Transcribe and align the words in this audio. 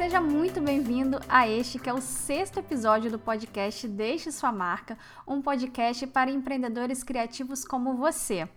Seja 0.00 0.18
muito 0.18 0.62
bem-vindo 0.62 1.20
a 1.28 1.46
este 1.46 1.78
que 1.78 1.90
é 1.90 1.92
o 1.92 2.00
sexto 2.00 2.58
episódio 2.58 3.10
do 3.10 3.18
podcast 3.18 3.86
Deixe 3.86 4.32
Sua 4.32 4.50
Marca, 4.50 4.96
um 5.28 5.42
podcast 5.42 6.06
para 6.06 6.30
empreendedores 6.30 7.02
criativos 7.02 7.66
como 7.66 7.94
você. 7.98 8.48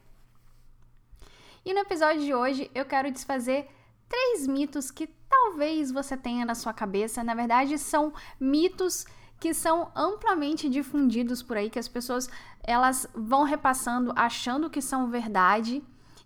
E 1.66 1.74
no 1.74 1.82
episódio 1.82 2.22
de 2.22 2.34
hoje 2.34 2.72
eu 2.74 2.86
quero 2.86 3.12
desfazer 3.12 3.68
três 4.08 4.48
mitos 4.48 4.90
que 4.90 5.06
talvez 5.28 5.92
você 5.92 6.16
tenha 6.16 6.46
na 6.46 6.56
sua 6.56 6.72
cabeça. 6.72 7.22
Na 7.26 7.36
verdade, 7.36 7.78
são 7.78 8.14
mitos 8.40 9.06
que 9.38 9.54
são 9.54 9.92
amplamente 9.94 10.70
difundidos 10.70 11.44
por 11.44 11.58
aí, 11.58 11.70
que 11.70 11.78
as 11.78 11.90
pessoas 11.90 12.30
elas 12.64 13.06
vão 13.14 13.44
repassando 13.44 14.14
achando 14.16 14.70
que 14.70 14.82
são 14.82 15.10
verdade 15.10 15.84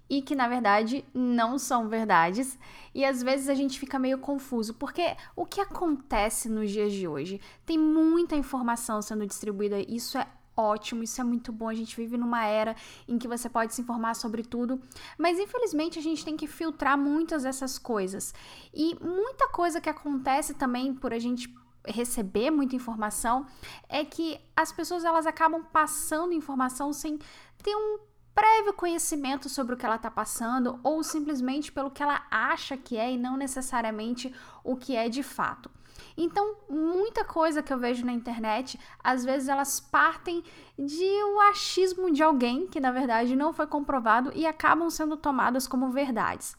e 0.10 0.22
que 0.22 0.36
na 0.36 0.48
verdade 0.48 1.04
não 1.14 1.58
são 1.58 1.88
verdades. 1.88 2.58
E 2.94 3.04
às 3.06 3.22
vezes 3.22 3.50
a 3.50 3.54
gente 3.54 3.80
fica 3.80 4.00
meio 4.00 4.18
confuso, 4.18 4.74
porque 4.74 5.16
o 5.36 5.46
que 5.46 5.62
acontece 5.62 6.50
nos 6.50 6.72
dias 6.72 6.92
de 6.92 7.08
hoje? 7.08 7.42
Tem 7.66 7.78
muita 7.78 8.36
informação 8.36 9.02
sendo 9.02 9.26
distribuída, 9.26 9.80
isso 9.80 10.18
é 10.18 10.28
ótimo, 10.56 11.04
isso 11.04 11.22
é 11.22 11.24
muito 11.24 11.52
bom. 11.52 11.70
A 11.70 11.74
gente 11.74 11.96
vive 11.96 12.18
numa 12.18 12.44
era 12.46 12.76
em 13.08 13.20
que 13.20 13.28
você 13.28 13.48
pode 13.48 13.76
se 13.76 13.82
informar 13.82 14.16
sobre 14.16 14.44
tudo, 14.44 14.82
mas 15.18 15.40
infelizmente 15.40 16.00
a 16.00 16.02
gente 16.02 16.26
tem 16.26 16.36
que 16.36 16.48
filtrar 16.48 16.98
muitas 16.98 17.44
dessas 17.44 17.78
coisas. 17.78 18.34
E 18.74 18.98
muita 19.00 19.48
coisa 19.50 19.80
que 19.80 19.90
acontece 19.90 20.56
também 20.56 20.94
por 20.94 21.14
a 21.14 21.20
gente 21.20 21.54
receber 21.86 22.52
muita 22.52 22.76
informação 22.76 23.46
é 23.88 24.04
que 24.04 24.40
as 24.56 24.72
pessoas 24.72 25.06
elas 25.06 25.26
acabam 25.26 25.64
passando 25.64 26.34
informação 26.34 26.92
sem 26.92 27.18
ter 27.64 27.76
um 27.76 28.00
prévio 28.38 28.72
conhecimento 28.72 29.50
sobre 29.50 29.74
o 29.74 29.78
que 29.78 29.84
ela 29.84 29.96
está 29.96 30.12
passando 30.12 30.80
ou 30.84 31.04
simplesmente 31.04 31.72
pelo 31.72 31.90
que 31.90 32.04
ela 32.04 32.24
acha 32.30 32.78
que 32.78 32.96
é 32.96 33.12
e 33.12 33.18
não 33.18 33.36
necessariamente 33.36 34.32
o 34.64 34.76
que 34.76 34.96
é 34.96 35.10
de 35.10 35.24
fato. 35.24 35.72
Então, 36.16 36.56
muita 36.70 37.26
coisa 37.26 37.64
que 37.64 37.74
eu 37.74 37.80
vejo 37.80 38.06
na 38.06 38.14
internet, 38.14 38.80
às 39.04 39.26
vezes 39.26 39.50
elas 39.50 39.80
partem 39.80 40.44
de 40.78 41.24
o 41.24 41.40
achismo 41.50 42.12
de 42.12 42.22
alguém 42.22 42.68
que 42.68 42.80
na 42.80 42.92
verdade 42.92 43.36
não 43.36 43.52
foi 43.52 43.66
comprovado 43.66 44.32
e 44.36 44.46
acabam 44.46 44.88
sendo 44.92 45.18
tomadas 45.18 45.68
como 45.68 45.90
verdades. 45.90 46.56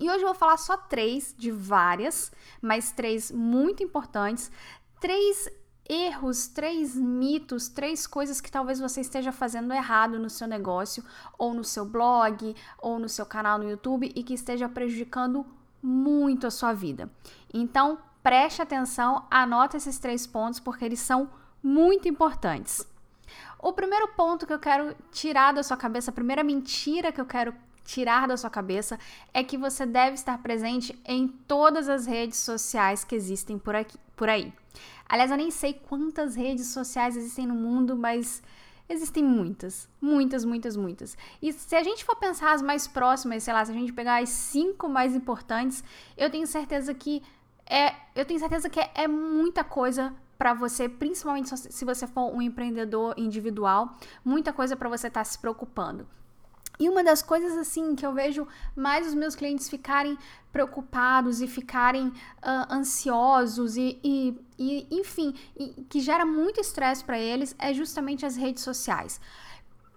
E 0.00 0.10
hoje 0.10 0.24
eu 0.24 0.28
vou 0.28 0.34
falar 0.34 0.56
só 0.56 0.76
três 0.76 1.32
de 1.38 1.52
várias, 1.52 2.32
mas 2.60 2.90
três 2.90 3.30
muito 3.30 3.84
importantes, 3.84 4.50
três 5.00 5.48
erros, 5.88 6.48
três 6.48 6.94
mitos, 6.94 7.68
três 7.68 8.06
coisas 8.06 8.40
que 8.40 8.50
talvez 8.50 8.78
você 8.78 9.00
esteja 9.00 9.32
fazendo 9.32 9.72
errado 9.72 10.18
no 10.18 10.28
seu 10.28 10.46
negócio, 10.46 11.02
ou 11.38 11.54
no 11.54 11.64
seu 11.64 11.84
blog, 11.84 12.54
ou 12.78 12.98
no 12.98 13.08
seu 13.08 13.24
canal 13.24 13.58
no 13.58 13.68
YouTube 13.68 14.12
e 14.14 14.22
que 14.22 14.34
esteja 14.34 14.68
prejudicando 14.68 15.46
muito 15.82 16.46
a 16.46 16.50
sua 16.50 16.72
vida. 16.72 17.10
Então, 17.52 17.98
preste 18.22 18.60
atenção, 18.60 19.26
anota 19.30 19.76
esses 19.76 19.98
três 19.98 20.26
pontos 20.26 20.60
porque 20.60 20.84
eles 20.84 21.00
são 21.00 21.30
muito 21.62 22.08
importantes. 22.08 22.86
O 23.58 23.72
primeiro 23.72 24.08
ponto 24.08 24.46
que 24.46 24.52
eu 24.52 24.58
quero 24.58 24.94
tirar 25.10 25.52
da 25.52 25.62
sua 25.62 25.76
cabeça, 25.76 26.10
a 26.10 26.14
primeira 26.14 26.44
mentira 26.44 27.10
que 27.10 27.20
eu 27.20 27.26
quero 27.26 27.54
tirar 27.84 28.28
da 28.28 28.36
sua 28.36 28.50
cabeça 28.50 28.98
é 29.32 29.42
que 29.42 29.56
você 29.56 29.86
deve 29.86 30.14
estar 30.14 30.38
presente 30.42 30.96
em 31.04 31.26
todas 31.26 31.88
as 31.88 32.06
redes 32.06 32.38
sociais 32.38 33.02
que 33.02 33.14
existem 33.14 33.58
por, 33.58 33.74
aqui, 33.74 33.98
por 34.14 34.28
aí. 34.28 34.52
Aliás, 35.08 35.30
eu 35.30 35.36
nem 35.36 35.50
sei 35.50 35.72
quantas 35.72 36.34
redes 36.34 36.66
sociais 36.66 37.16
existem 37.16 37.46
no 37.46 37.54
mundo, 37.54 37.96
mas 37.96 38.42
existem 38.88 39.24
muitas, 39.24 39.88
muitas, 40.00 40.44
muitas, 40.44 40.76
muitas. 40.76 41.16
E 41.40 41.52
se 41.52 41.74
a 41.74 41.82
gente 41.82 42.04
for 42.04 42.16
pensar 42.16 42.52
as 42.52 42.62
mais 42.62 42.86
próximas, 42.86 43.42
sei 43.42 43.54
lá, 43.54 43.64
se 43.64 43.70
a 43.70 43.74
gente 43.74 43.92
pegar 43.92 44.22
as 44.22 44.28
cinco 44.28 44.88
mais 44.88 45.14
importantes, 45.14 45.82
eu 46.16 46.30
tenho 46.30 46.46
certeza 46.46 46.92
que 46.94 47.22
é, 47.66 47.94
eu 48.14 48.24
tenho 48.24 48.40
certeza 48.40 48.68
que 48.68 48.80
é, 48.80 48.90
é 48.94 49.08
muita 49.08 49.62
coisa 49.62 50.14
para 50.38 50.54
você, 50.54 50.88
principalmente 50.88 51.54
se 51.56 51.84
você 51.84 52.06
for 52.06 52.32
um 52.32 52.40
empreendedor 52.40 53.14
individual, 53.16 53.96
muita 54.24 54.52
coisa 54.52 54.76
para 54.76 54.88
você 54.88 55.08
estar 55.08 55.20
tá 55.20 55.24
se 55.24 55.38
preocupando. 55.38 56.06
E 56.78 56.88
uma 56.88 57.02
das 57.02 57.22
coisas 57.22 57.58
assim 57.58 57.96
que 57.96 58.06
eu 58.06 58.12
vejo 58.12 58.46
mais 58.76 59.08
os 59.08 59.14
meus 59.14 59.34
clientes 59.34 59.68
ficarem 59.68 60.16
preocupados 60.52 61.40
e 61.40 61.48
ficarem 61.48 62.06
uh, 62.06 62.72
ansiosos 62.72 63.76
e, 63.76 63.98
e, 64.02 64.40
e 64.58 64.86
enfim, 64.90 65.34
e, 65.56 65.68
que 65.88 66.00
gera 66.00 66.24
muito 66.24 66.60
estresse 66.60 67.04
para 67.04 67.18
eles 67.18 67.54
é 67.58 67.72
justamente 67.72 68.26
as 68.26 68.36
redes 68.36 68.62
sociais. 68.62 69.20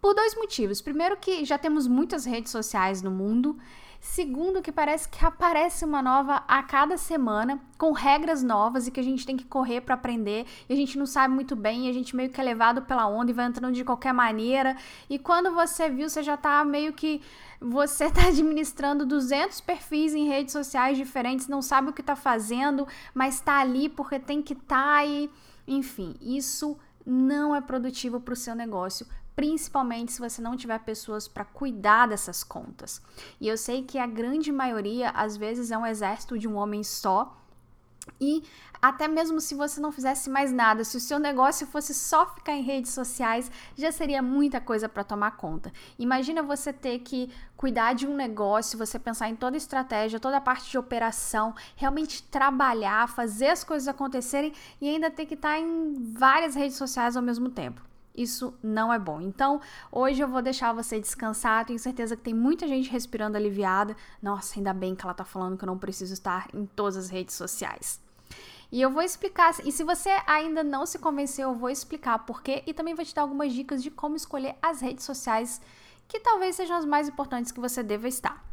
Por 0.01 0.13
dois 0.13 0.35
motivos. 0.35 0.81
Primeiro 0.81 1.17
que 1.17 1.45
já 1.45 1.57
temos 1.57 1.87
muitas 1.87 2.25
redes 2.25 2.51
sociais 2.51 3.01
no 3.01 3.11
mundo 3.11 3.57
Segundo, 4.03 4.63
que 4.63 4.71
parece 4.71 5.07
que 5.07 5.23
aparece 5.23 5.85
uma 5.85 6.01
nova 6.01 6.43
a 6.47 6.63
cada 6.63 6.97
semana, 6.97 7.61
com 7.77 7.91
regras 7.91 8.41
novas 8.41 8.87
e 8.87 8.91
que 8.91 8.99
a 8.99 9.03
gente 9.03 9.27
tem 9.27 9.37
que 9.37 9.45
correr 9.45 9.81
para 9.81 9.93
aprender, 9.93 10.47
e 10.67 10.73
a 10.73 10.75
gente 10.75 10.97
não 10.97 11.05
sabe 11.05 11.35
muito 11.35 11.55
bem, 11.55 11.85
e 11.85 11.89
a 11.89 11.93
gente 11.93 12.15
meio 12.15 12.31
que 12.31 12.41
é 12.41 12.43
levado 12.43 12.81
pela 12.81 13.05
onda 13.05 13.29
e 13.29 13.33
vai 13.33 13.45
entrando 13.45 13.75
de 13.75 13.83
qualquer 13.83 14.11
maneira. 14.11 14.75
E 15.07 15.19
quando 15.19 15.51
você 15.53 15.87
viu, 15.87 16.09
você 16.09 16.23
já 16.23 16.35
tá 16.35 16.65
meio 16.65 16.93
que 16.93 17.21
você 17.59 18.05
está 18.05 18.25
administrando 18.29 19.05
200 19.05 19.61
perfis 19.61 20.15
em 20.15 20.27
redes 20.27 20.51
sociais 20.51 20.97
diferentes, 20.97 21.47
não 21.47 21.61
sabe 21.61 21.91
o 21.91 21.93
que 21.93 22.01
está 22.01 22.15
fazendo, 22.15 22.87
mas 23.13 23.35
está 23.35 23.59
ali 23.59 23.87
porque 23.87 24.17
tem 24.17 24.41
que 24.41 24.53
estar 24.53 24.97
tá 24.97 25.05
e 25.05 25.29
enfim, 25.67 26.15
isso 26.19 26.75
não 27.05 27.55
é 27.55 27.61
produtivo 27.61 28.19
para 28.19 28.33
o 28.33 28.37
seu 28.37 28.55
negócio, 28.55 29.05
principalmente 29.41 30.11
se 30.11 30.19
você 30.19 30.39
não 30.39 30.55
tiver 30.55 30.77
pessoas 30.81 31.27
para 31.27 31.43
cuidar 31.43 32.05
dessas 32.07 32.43
contas. 32.43 33.01
E 33.39 33.47
eu 33.47 33.57
sei 33.57 33.81
que 33.81 33.97
a 33.97 34.05
grande 34.05 34.51
maioria, 34.51 35.09
às 35.09 35.35
vezes, 35.35 35.71
é 35.71 35.77
um 35.79 35.83
exército 35.83 36.37
de 36.37 36.47
um 36.47 36.57
homem 36.57 36.83
só. 36.83 37.35
E 38.19 38.43
até 38.79 39.07
mesmo 39.07 39.41
se 39.41 39.55
você 39.55 39.81
não 39.81 39.91
fizesse 39.91 40.29
mais 40.29 40.51
nada, 40.51 40.83
se 40.83 40.95
o 40.95 40.99
seu 40.99 41.17
negócio 41.17 41.65
fosse 41.65 41.91
só 41.91 42.27
ficar 42.27 42.53
em 42.53 42.61
redes 42.61 42.91
sociais, 42.91 43.51
já 43.75 43.91
seria 43.91 44.21
muita 44.21 44.61
coisa 44.61 44.87
para 44.87 45.03
tomar 45.03 45.31
conta. 45.37 45.73
Imagina 45.97 46.43
você 46.43 46.71
ter 46.71 46.99
que 46.99 47.27
cuidar 47.57 47.93
de 47.93 48.05
um 48.05 48.15
negócio, 48.15 48.77
você 48.77 48.99
pensar 48.99 49.27
em 49.27 49.35
toda 49.35 49.55
a 49.55 49.57
estratégia, 49.57 50.19
toda 50.19 50.37
a 50.37 50.41
parte 50.41 50.69
de 50.69 50.77
operação, 50.77 51.55
realmente 51.75 52.21
trabalhar, 52.21 53.09
fazer 53.09 53.47
as 53.47 53.63
coisas 53.63 53.87
acontecerem 53.87 54.53
e 54.79 54.87
ainda 54.87 55.09
ter 55.09 55.25
que 55.25 55.33
estar 55.33 55.57
em 55.57 56.13
várias 56.13 56.53
redes 56.53 56.77
sociais 56.77 57.17
ao 57.17 57.23
mesmo 57.23 57.49
tempo. 57.49 57.89
Isso 58.15 58.53
não 58.61 58.93
é 58.93 58.99
bom. 58.99 59.21
Então, 59.21 59.61
hoje 59.91 60.21
eu 60.21 60.27
vou 60.27 60.41
deixar 60.41 60.73
você 60.73 60.99
descansar. 60.99 61.65
Tenho 61.65 61.79
certeza 61.79 62.15
que 62.15 62.23
tem 62.23 62.33
muita 62.33 62.67
gente 62.67 62.89
respirando 62.89 63.37
aliviada. 63.37 63.95
Nossa, 64.21 64.59
ainda 64.59 64.73
bem 64.73 64.95
que 64.95 65.03
ela 65.03 65.13
tá 65.13 65.23
falando 65.23 65.57
que 65.57 65.63
eu 65.63 65.67
não 65.67 65.77
preciso 65.77 66.13
estar 66.13 66.47
em 66.53 66.65
todas 66.65 66.97
as 66.97 67.09
redes 67.09 67.35
sociais. 67.35 67.99
E 68.71 68.81
eu 68.81 68.89
vou 68.89 69.01
explicar, 69.01 69.53
e 69.65 69.71
se 69.71 69.83
você 69.83 70.09
ainda 70.25 70.63
não 70.63 70.85
se 70.85 70.97
convenceu, 70.97 71.49
eu 71.49 71.55
vou 71.55 71.69
explicar 71.69 72.19
por 72.19 72.41
quê 72.41 72.63
e 72.65 72.73
também 72.73 72.95
vou 72.95 73.03
te 73.03 73.13
dar 73.13 73.23
algumas 73.23 73.51
dicas 73.51 73.83
de 73.83 73.91
como 73.91 74.15
escolher 74.15 74.55
as 74.61 74.79
redes 74.79 75.03
sociais 75.03 75.59
que 76.07 76.21
talvez 76.21 76.55
sejam 76.55 76.77
as 76.77 76.85
mais 76.85 77.09
importantes 77.09 77.51
que 77.51 77.59
você 77.59 77.83
deva 77.83 78.07
estar. 78.07 78.45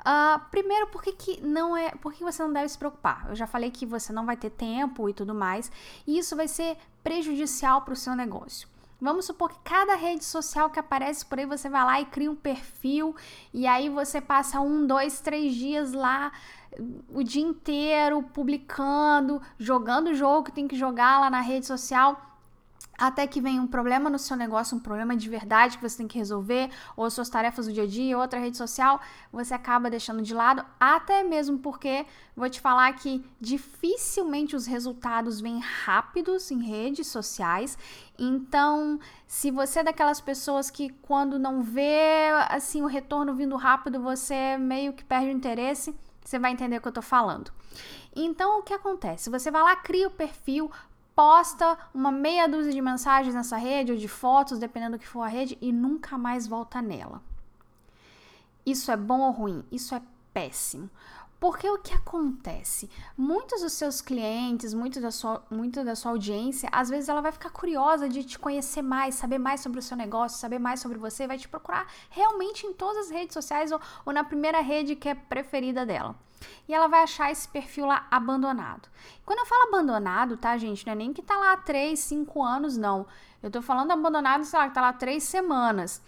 Uh, 0.00 0.40
primeiro, 0.50 0.86
por 0.88 1.02
que, 1.02 1.12
que 1.12 1.40
não 1.40 1.76
é. 1.76 1.90
Por 1.90 2.12
que 2.12 2.22
você 2.22 2.42
não 2.42 2.52
deve 2.52 2.68
se 2.68 2.78
preocupar? 2.78 3.26
Eu 3.28 3.34
já 3.34 3.48
falei 3.48 3.70
que 3.70 3.84
você 3.84 4.12
não 4.12 4.24
vai 4.24 4.36
ter 4.36 4.50
tempo 4.50 5.08
e 5.08 5.12
tudo 5.12 5.34
mais, 5.34 5.72
e 6.06 6.18
isso 6.18 6.36
vai 6.36 6.46
ser 6.46 6.76
prejudicial 7.02 7.82
para 7.82 7.94
o 7.94 7.96
seu 7.96 8.14
negócio. 8.14 8.68
Vamos 9.00 9.26
supor 9.26 9.50
que 9.50 9.58
cada 9.64 9.94
rede 9.96 10.24
social 10.24 10.70
que 10.70 10.78
aparece 10.78 11.26
por 11.26 11.38
aí 11.38 11.46
você 11.46 11.68
vai 11.68 11.84
lá 11.84 12.00
e 12.00 12.06
cria 12.06 12.30
um 12.30 12.36
perfil 12.36 13.14
e 13.52 13.66
aí 13.66 13.88
você 13.88 14.20
passa 14.20 14.60
um, 14.60 14.86
dois, 14.86 15.20
três 15.20 15.54
dias 15.54 15.92
lá 15.92 16.32
o 17.08 17.22
dia 17.22 17.42
inteiro 17.42 18.22
publicando, 18.22 19.40
jogando 19.58 20.08
o 20.08 20.14
jogo 20.14 20.44
que 20.44 20.52
tem 20.52 20.66
que 20.66 20.76
jogar 20.76 21.20
lá 21.20 21.30
na 21.30 21.40
rede 21.40 21.66
social 21.66 22.33
até 22.98 23.26
que 23.26 23.40
vem 23.40 23.58
um 23.58 23.66
problema 23.66 24.08
no 24.08 24.18
seu 24.18 24.36
negócio, 24.36 24.76
um 24.76 24.80
problema 24.80 25.16
de 25.16 25.28
verdade 25.28 25.76
que 25.76 25.88
você 25.88 25.96
tem 25.96 26.06
que 26.06 26.18
resolver, 26.18 26.70
ou 26.96 27.10
suas 27.10 27.28
tarefas 27.28 27.66
do 27.66 27.72
dia 27.72 27.84
a 27.84 27.86
dia, 27.86 28.18
outra 28.18 28.38
rede 28.38 28.56
social, 28.56 29.00
você 29.32 29.54
acaba 29.54 29.90
deixando 29.90 30.22
de 30.22 30.32
lado, 30.32 30.64
até 30.78 31.22
mesmo 31.22 31.58
porque 31.58 32.06
vou 32.36 32.48
te 32.48 32.60
falar 32.60 32.92
que 32.94 33.24
dificilmente 33.40 34.54
os 34.54 34.66
resultados 34.66 35.40
vêm 35.40 35.58
rápidos 35.58 36.50
em 36.50 36.62
redes 36.62 37.06
sociais. 37.08 37.76
Então, 38.18 38.98
se 39.26 39.50
você 39.50 39.80
é 39.80 39.84
daquelas 39.84 40.20
pessoas 40.20 40.70
que 40.70 40.90
quando 41.02 41.38
não 41.38 41.62
vê 41.62 42.30
assim 42.48 42.82
o 42.82 42.86
retorno 42.86 43.34
vindo 43.34 43.56
rápido, 43.56 44.00
você 44.00 44.56
meio 44.56 44.92
que 44.92 45.04
perde 45.04 45.28
o 45.28 45.32
interesse, 45.32 45.94
Você 46.24 46.38
vai 46.38 46.52
entender 46.52 46.78
o 46.78 46.80
que 46.80 46.88
eu 46.88 46.92
tô 46.92 47.02
falando. 47.02 47.52
Então, 48.16 48.58
o 48.58 48.62
que 48.62 48.72
acontece? 48.72 49.28
Você 49.28 49.50
vai 49.50 49.62
lá, 49.62 49.76
cria 49.76 50.08
o 50.08 50.10
perfil, 50.10 50.70
posta 51.14 51.78
uma 51.94 52.10
meia 52.10 52.48
dúzia 52.48 52.72
de 52.72 52.80
mensagens 52.80 53.34
nessa 53.34 53.56
rede 53.56 53.92
ou 53.92 53.98
de 53.98 54.08
fotos, 54.08 54.58
dependendo 54.58 54.96
do 54.96 55.00
que 55.00 55.08
for 55.08 55.22
a 55.22 55.28
rede, 55.28 55.56
e 55.60 55.72
nunca 55.72 56.18
mais 56.18 56.46
volta 56.46 56.82
nela. 56.82 57.22
Isso 58.64 58.90
é 58.90 58.96
bom 58.96 59.20
ou 59.20 59.30
ruim? 59.30 59.64
Isso 59.70 59.94
é 59.94 60.02
péssimo. 60.32 60.90
Porque 61.38 61.68
o 61.68 61.76
que 61.76 61.92
acontece? 61.92 62.88
Muitos 63.18 63.60
dos 63.60 63.74
seus 63.74 64.00
clientes, 64.00 64.72
muito 64.72 64.98
da 64.98 65.10
sua, 65.10 65.44
muito 65.50 65.84
da 65.84 65.94
sua 65.94 66.12
audiência, 66.12 66.70
às 66.72 66.88
vezes 66.88 67.08
ela 67.08 67.20
vai 67.20 67.32
ficar 67.32 67.50
curiosa 67.50 68.08
de 68.08 68.24
te 68.24 68.38
conhecer 68.38 68.80
mais, 68.80 69.14
saber 69.16 69.36
mais 69.36 69.60
sobre 69.60 69.78
o 69.78 69.82
seu 69.82 69.94
negócio, 69.94 70.38
saber 70.38 70.58
mais 70.58 70.80
sobre 70.80 70.96
você, 70.96 71.26
vai 71.26 71.36
te 71.36 71.46
procurar 71.46 71.86
realmente 72.08 72.66
em 72.66 72.72
todas 72.72 73.06
as 73.06 73.10
redes 73.10 73.34
sociais 73.34 73.70
ou, 73.72 73.80
ou 74.06 74.12
na 74.14 74.24
primeira 74.24 74.60
rede 74.62 74.96
que 74.96 75.08
é 75.08 75.14
preferida 75.14 75.84
dela. 75.84 76.16
E 76.68 76.74
ela 76.74 76.88
vai 76.88 77.02
achar 77.02 77.30
esse 77.30 77.46
perfil 77.48 77.86
lá 77.86 78.06
abandonado. 78.10 78.88
Quando 79.24 79.40
eu 79.40 79.46
falo 79.46 79.68
abandonado, 79.68 80.36
tá, 80.36 80.56
gente? 80.56 80.86
Não 80.86 80.92
é 80.92 80.96
nem 80.96 81.12
que 81.12 81.22
tá 81.22 81.36
lá 81.36 81.52
há 81.52 81.56
3, 81.56 81.98
5 81.98 82.42
anos, 82.42 82.76
não. 82.76 83.06
Eu 83.42 83.50
tô 83.50 83.60
falando 83.60 83.90
abandonado, 83.90 84.44
sei 84.44 84.58
lá, 84.58 84.68
que 84.68 84.74
tá 84.74 84.80
lá 84.80 84.92
3 84.92 85.22
semanas. 85.22 86.02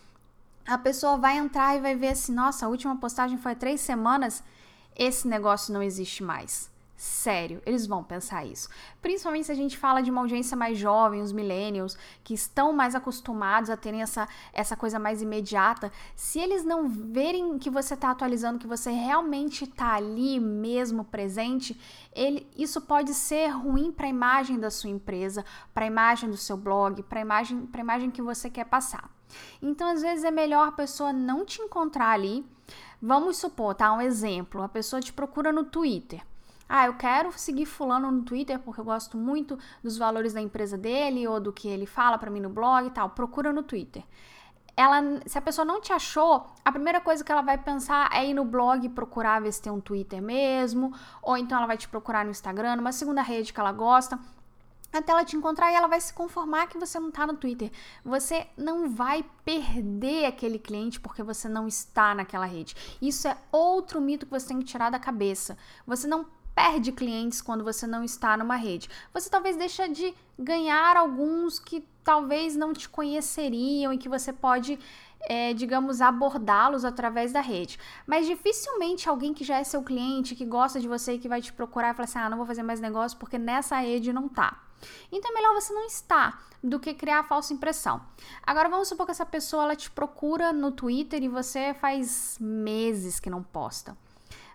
A 0.67 0.79
pessoa 0.79 1.17
vai 1.17 1.37
entrar 1.37 1.77
e 1.77 1.81
vai 1.81 1.95
ver 1.95 2.09
assim: 2.09 2.33
nossa, 2.33 2.67
a 2.67 2.69
última 2.69 2.97
postagem 2.97 3.39
foi 3.39 3.53
há 3.53 3.57
3 3.57 3.81
semanas 3.81 4.43
esse 4.97 5.29
negócio 5.29 5.75
não 5.75 5.83
existe 5.83 6.23
mais. 6.23 6.71
Sério, 6.97 7.61
eles 7.67 7.87
vão 7.87 8.03
pensar 8.03 8.47
isso. 8.47 8.71
Principalmente 9.03 9.47
se 9.47 9.53
a 9.53 9.57
gente 9.57 9.77
fala 9.77 10.01
de 10.01 10.11
uma 10.11 10.23
audiência 10.23 10.57
mais 10.57 10.79
jovem, 10.79 11.21
os 11.21 11.31
millennials, 11.31 11.97
que 12.25 12.33
estão 12.33 12.73
mais 12.73 12.95
acostumados 12.95 13.69
a 13.69 13.77
terem 13.77 14.01
essa, 14.01 14.27
essa 14.51 14.75
coisa 14.75 14.99
mais 14.99 15.21
imediata. 15.21 15.93
Se 16.15 16.39
eles 16.39 16.65
não 16.65 16.89
verem 16.89 17.59
que 17.59 17.69
você 17.69 17.93
está 17.93 18.11
atualizando, 18.11 18.59
que 18.59 18.67
você 18.67 18.91
realmente 18.91 19.65
está 19.65 19.95
ali 19.95 20.41
mesmo 20.41 21.05
presente, 21.05 21.79
ele, 22.15 22.47
isso 22.57 22.81
pode 22.81 23.13
ser 23.13 23.49
ruim 23.49 23.93
para 23.93 24.07
a 24.07 24.11
imagem 24.11 24.59
da 24.59 24.71
sua 24.71 24.89
empresa, 24.89 25.45
para 25.75 25.85
a 25.85 25.89
imagem 25.89 26.31
do 26.31 26.37
seu 26.37 26.57
blog, 26.57 27.03
para 27.03 27.19
a 27.19 27.23
imagem, 27.23 27.69
imagem 27.77 28.11
que 28.11 28.23
você 28.23 28.49
quer 28.49 28.65
passar. 28.65 29.11
Então, 29.61 29.91
às 29.91 30.01
vezes, 30.01 30.25
é 30.25 30.31
melhor 30.31 30.69
a 30.69 30.73
pessoa 30.73 31.13
não 31.13 31.45
te 31.45 31.61
encontrar 31.61 32.11
ali 32.11 32.45
Vamos 33.01 33.37
supor, 33.37 33.75
tá? 33.75 33.93
Um 33.93 34.01
exemplo: 34.01 34.63
a 34.63 34.69
pessoa 34.69 35.01
te 35.01 35.13
procura 35.13 35.53
no 35.53 35.65
Twitter. 35.65 36.25
Ah, 36.69 36.87
eu 36.87 36.95
quero 36.95 37.33
seguir 37.39 37.67
fulano 37.67 38.11
no 38.11 38.23
Twitter 38.23 38.59
porque 38.59 38.81
eu 38.81 38.85
gosto 38.85 39.17
muito 39.17 39.59
dos 39.83 39.97
valores 39.97 40.33
da 40.33 40.41
empresa 40.41 40.77
dele 40.77 41.27
ou 41.27 41.41
do 41.41 41.53
que 41.53 41.69
ele 41.69 41.87
fala 41.87 42.19
para 42.19 42.31
mim 42.31 42.41
no 42.41 42.49
blog 42.49 42.87
e 42.87 42.91
tal. 42.91 43.11
Procura 43.11 43.53
no 43.53 43.63
Twitter. 43.63 44.03
Ela, 44.77 45.01
se 45.27 45.39
a 45.39 45.41
pessoa 45.41 45.65
não 45.65 45.81
te 45.81 45.93
achou, 45.93 46.47
a 46.63 46.71
primeira 46.71 47.01
coisa 47.01 47.25
que 47.25 47.33
ela 47.33 47.41
vai 47.41 47.57
pensar 47.57 48.11
é 48.13 48.27
ir 48.27 48.35
no 48.35 48.45
blog 48.45 48.87
procurar 48.91 49.41
ver 49.41 49.53
se 49.53 49.63
tem 49.63 49.73
um 49.73 49.81
Twitter 49.81 50.21
mesmo, 50.21 50.93
ou 51.23 51.37
então 51.37 51.57
ela 51.57 51.67
vai 51.67 51.79
te 51.79 51.89
procurar 51.89 52.27
no 52.27 52.31
Instagram, 52.31 52.77
numa 52.77 52.93
segunda 52.93 53.23
rede 53.23 53.55
que 53.55 53.61
ela 53.61 53.73
gosta 53.73 54.19
até 54.93 55.13
ela 55.13 55.25
te 55.25 55.37
encontrar 55.37 55.71
e 55.71 55.75
ela 55.75 55.89
vai 55.89 56.01
se 56.01 56.13
conformar 56.13 56.67
que 56.69 56.79
você 56.79 56.99
não 56.99 57.09
está 57.09 57.27
no 57.27 57.37
Twitter. 57.37 57.71
Você 58.05 58.47
não 58.57 58.89
vai 58.89 59.25
perder 59.45 60.27
aquele 60.27 60.59
cliente 60.59 61.01
porque 61.01 61.23
você 61.23 61.49
não 61.49 61.67
está 61.67 62.15
naquela 62.15 62.47
rede. 62.47 62.75
Isso 63.01 63.29
é 63.29 63.37
outro 63.53 64.01
mito 64.01 64.27
que 64.27 64.33
você 64.33 64.49
tem 64.49 64.59
que 64.59 64.65
tirar 64.65 64.91
da 64.91 64.99
cabeça. 64.99 65.57
Você 65.87 66.07
não 66.07 66.27
perde 66.57 66.91
clientes 66.91 67.43
quando 67.43 67.63
você 67.63 67.87
não 67.87 68.03
está 68.03 68.35
numa 68.35 68.57
rede. 68.57 68.89
Você 69.13 69.29
talvez 69.29 69.57
deixa 69.57 69.87
de 69.87 70.15
ganhar 70.39 70.97
alguns 70.97 71.59
que 71.59 71.87
talvez 72.03 72.57
não 72.57 72.73
te 72.73 72.89
conheceriam 72.89 73.93
e 73.93 73.99
que 73.99 74.09
você 74.09 74.33
pode 74.33 74.79
é, 75.29 75.53
digamos, 75.53 76.01
abordá-los 76.01 76.85
através 76.85 77.33
da 77.33 77.41
rede. 77.41 77.79
Mas 78.07 78.27
dificilmente 78.27 79.09
alguém 79.09 79.35
que 79.35 79.45
já 79.45 79.59
é 79.59 79.65
seu 79.65 79.83
cliente, 79.83 80.35
que 80.35 80.45
gosta 80.45 80.81
de 80.81 80.89
você 80.89 81.15
e 81.15 81.19
que 81.19 81.29
vai 81.29 81.43
te 81.43 81.53
procurar 81.53 81.91
e 81.91 81.95
falar 81.95 82.05
assim: 82.05 82.19
ah, 82.19 82.31
não 82.31 82.39
vou 82.39 82.47
fazer 82.47 82.63
mais 82.63 82.81
negócio 82.81 83.19
porque 83.19 83.39
nessa 83.39 83.77
rede 83.77 84.13
não 84.13 84.29
tá. 84.29 84.63
Então 85.11 85.31
é 85.31 85.35
melhor 85.35 85.55
você 85.55 85.73
não 85.75 85.85
estar 85.85 86.43
do 86.63 86.79
que 86.79 86.95
criar 86.95 87.21
a 87.21 87.25
falsa 87.25 87.53
impressão. 87.53 88.01
Agora 88.43 88.69
vamos 88.69 88.89
supor 88.89 89.05
que 89.05 89.13
essa 89.13 89.27
pessoa 89.27 89.65
ela 89.65 89.77
te 89.77 89.91
procura 89.91 90.53
no 90.53 90.71
Twitter 90.71 91.23
e 91.23 91.29
você 91.29 91.75
faz 91.75 92.39
meses 92.41 93.21
que 93.21 93.29
não 93.29 93.43
posta. 93.43 93.97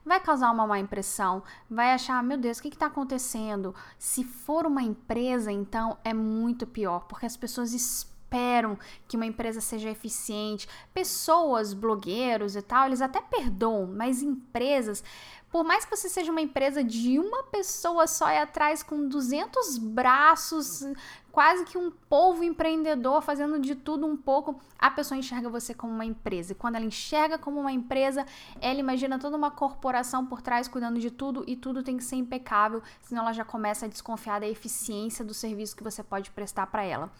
Vai 0.06 0.20
causar 0.20 0.52
uma 0.52 0.66
má 0.66 0.80
impressão, 0.80 1.44
vai 1.70 1.94
achar, 1.94 2.24
meu 2.24 2.38
Deus, 2.38 2.58
o 2.58 2.62
que 2.62 2.70
está 2.70 2.88
acontecendo? 2.88 3.76
Se 4.00 4.24
for 4.24 4.66
uma 4.66 4.82
empresa, 4.82 5.52
então 5.52 5.98
é 6.04 6.14
muito 6.14 6.66
pior, 6.66 7.02
porque 7.02 7.26
as 7.26 7.38
pessoas 7.38 7.74
esperam 7.74 8.80
que 9.08 9.16
uma 9.16 9.26
empresa 9.26 9.62
seja 9.62 9.90
eficiente. 9.90 10.68
Pessoas, 10.94 11.74
blogueiros 11.74 12.56
e 12.56 12.62
tal, 12.62 12.88
eles 12.88 13.02
até 13.02 13.22
perdoam, 13.22 13.86
mas 13.86 14.22
empresas 14.22 15.04
por 15.52 15.66
mais 15.66 15.84
que 15.84 15.96
você 15.96 16.08
seja 16.08 16.32
uma 16.32 16.40
empresa 16.40 16.82
de 16.82 17.20
uma 17.20 17.44
pessoa 17.44 18.08
só 18.08 18.30
e 18.30 18.38
atrás 18.38 18.82
com 18.82 19.08
200 19.08 19.78
braços, 19.78 20.82
quase 21.32 21.64
que 21.66 21.78
um 21.78 21.90
povo 21.90 22.44
empreendedor 22.44 23.22
fazendo 23.22 23.60
de 23.60 23.76
tudo 23.76 24.06
um 24.06 24.18
pouco, 24.18 24.60
a 24.78 24.92
pessoa 24.92 25.18
enxerga 25.18 25.50
você 25.50 25.74
como 25.74 25.94
uma 25.94 26.06
empresa. 26.06 26.52
E 26.52 26.56
quando 26.56 26.76
ela 26.76 26.86
enxerga 26.86 27.38
como 27.38 27.60
uma 27.60 27.72
empresa, 27.72 28.26
ela 28.60 28.80
imagina 28.80 29.18
toda 29.18 29.38
uma 29.38 29.50
corporação 29.50 30.26
por 30.26 30.42
trás 30.42 30.68
cuidando 30.68 31.00
de 31.00 31.10
tudo 31.10 31.44
e 31.48 31.56
tudo 31.56 31.84
tem 31.84 31.98
que 31.98 32.04
ser 32.04 32.18
impecável, 32.18 32.82
senão 33.02 33.24
ela 33.24 33.34
já 33.34 33.46
começa 33.46 33.86
a 33.86 33.90
desconfiar 33.90 34.40
da 34.40 34.48
eficiência 34.48 35.24
do 35.24 35.34
serviço 35.34 35.76
que 35.76 35.84
você 35.84 36.04
pode 36.04 36.30
prestar 36.32 36.68
para 36.68 36.84
ela. 36.84 37.12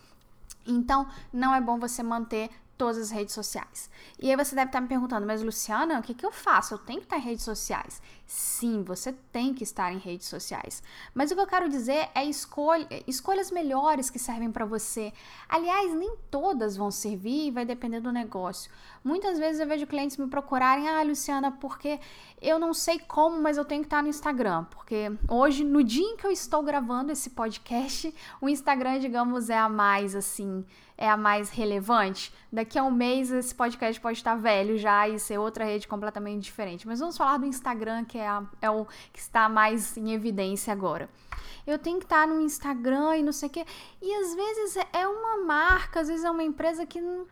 Então, 0.66 1.08
não 1.34 1.56
é 1.56 1.62
bom 1.62 1.80
você 1.80 2.04
manter 2.04 2.50
todas 2.82 2.98
as 2.98 3.12
redes 3.12 3.36
sociais. 3.36 3.92
E 4.20 4.32
aí 4.32 4.36
você 4.36 4.56
deve 4.56 4.70
estar 4.70 4.82
me 4.82 4.88
perguntando, 4.88 5.28
mas 5.28 5.44
Luciana, 5.44 6.00
o 6.00 6.02
que, 6.02 6.16
que 6.16 6.26
eu 6.26 6.32
faço? 6.32 6.74
Eu 6.74 6.80
tenho 6.80 7.00
que 7.00 7.06
estar 7.06 7.20
em 7.20 7.22
redes 7.22 7.46
sociais. 7.46 8.02
Sim, 8.26 8.82
você 8.82 9.14
tem 9.32 9.54
que 9.54 9.64
estar 9.64 9.94
em 9.94 10.00
redes 10.00 10.28
sociais. 10.28 10.82
Mas 11.14 11.30
o 11.30 11.36
que 11.36 11.42
eu 11.42 11.46
quero 11.46 11.70
dizer 11.70 12.10
é 12.16 12.26
escolha, 12.26 12.88
escolhas 13.06 13.52
melhores 13.52 14.10
que 14.10 14.18
servem 14.18 14.52
para 14.52 14.66
você. 14.66 15.14
Aliás, 15.48 15.94
nem 15.94 16.16
todas 16.32 16.76
vão 16.76 16.90
servir 16.90 17.50
e 17.50 17.52
vai 17.52 17.66
depender 17.66 18.00
do 18.00 18.12
negócio. 18.12 18.72
Muitas 19.04 19.40
vezes 19.40 19.60
eu 19.60 19.68
vejo 19.68 19.88
clientes 19.88 20.18
me 20.18 20.28
procurarem, 20.28 20.88
ah, 20.88 21.02
Luciana, 21.04 21.52
porque 21.52 22.00
eu 22.42 22.60
não 22.60 22.74
sei 22.74 23.00
como, 23.00 23.42
mas 23.42 23.58
eu 23.58 23.66
tenho 23.66 23.82
que 23.82 23.88
estar 23.88 24.04
no 24.04 24.10
Instagram. 24.10 24.66
Porque 24.66 25.12
hoje, 25.28 25.64
no 25.64 25.84
dia 25.84 26.06
em 26.06 26.18
que 26.18 26.26
eu 26.26 26.32
estou 26.32 26.62
gravando 26.62 27.12
esse 27.12 27.32
podcast, 27.32 28.14
o 28.40 28.48
Instagram, 28.48 29.00
digamos, 29.00 29.50
é 29.50 29.58
a 29.58 29.68
mais 29.70 30.16
assim 30.16 30.66
é 31.02 31.10
a 31.10 31.18
mais 31.18 31.50
relevante. 31.50 32.32
Daqui 32.52 32.78
a 32.78 32.84
um 32.84 32.92
mês 32.92 33.32
esse 33.32 33.56
podcast 33.56 34.00
pode 34.00 34.20
estar 34.20 34.36
velho 34.36 34.78
já 34.78 35.10
e 35.10 35.18
ser 35.18 35.40
outra 35.40 35.66
rede 35.66 35.88
completamente 35.88 36.44
diferente. 36.44 36.86
Mas 36.86 37.00
vamos 37.00 37.18
falar 37.18 37.40
do 37.40 37.46
Instagram, 37.48 38.06
que 38.06 38.20
é, 38.20 38.28
a, 38.28 38.44
é 38.62 38.70
o 38.70 38.86
que 39.12 39.18
está 39.18 39.50
mais 39.50 39.98
em 39.98 40.14
evidência 40.14 40.72
agora. 40.72 41.10
Eu 41.66 41.80
tenho 41.80 41.98
que 41.98 42.06
estar 42.06 42.28
no 42.28 42.40
Instagram 42.40 43.18
e 43.18 43.24
não 43.24 43.32
sei 43.32 43.50
o 43.50 43.52
quê. 43.52 43.66
E 44.00 44.14
às 44.14 44.36
vezes 44.36 44.78
é 44.94 45.08
uma 45.08 45.44
marca, 45.44 46.02
às 46.02 46.08
vezes 46.08 46.24
é 46.24 46.30
uma 46.30 46.44
empresa 46.44 46.86
que 46.86 47.02
não, 47.02 47.26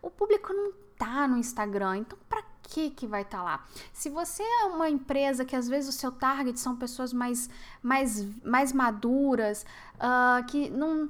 o 0.00 0.08
público 0.08 0.52
não 0.52 0.85
tá 0.98 1.28
no 1.28 1.36
Instagram. 1.36 1.98
Então, 1.98 2.18
para 2.28 2.42
que 2.62 2.90
que 2.90 3.06
vai 3.06 3.22
estar 3.22 3.38
tá 3.38 3.44
lá? 3.44 3.64
Se 3.92 4.10
você 4.10 4.42
é 4.42 4.64
uma 4.64 4.88
empresa 4.90 5.44
que 5.44 5.54
às 5.54 5.68
vezes 5.68 5.94
o 5.94 5.98
seu 5.98 6.10
target 6.10 6.58
são 6.58 6.76
pessoas 6.76 7.12
mais 7.12 7.48
mais 7.82 8.26
mais 8.44 8.72
maduras, 8.72 9.64
uh, 9.96 10.44
que 10.46 10.68
não 10.70 11.08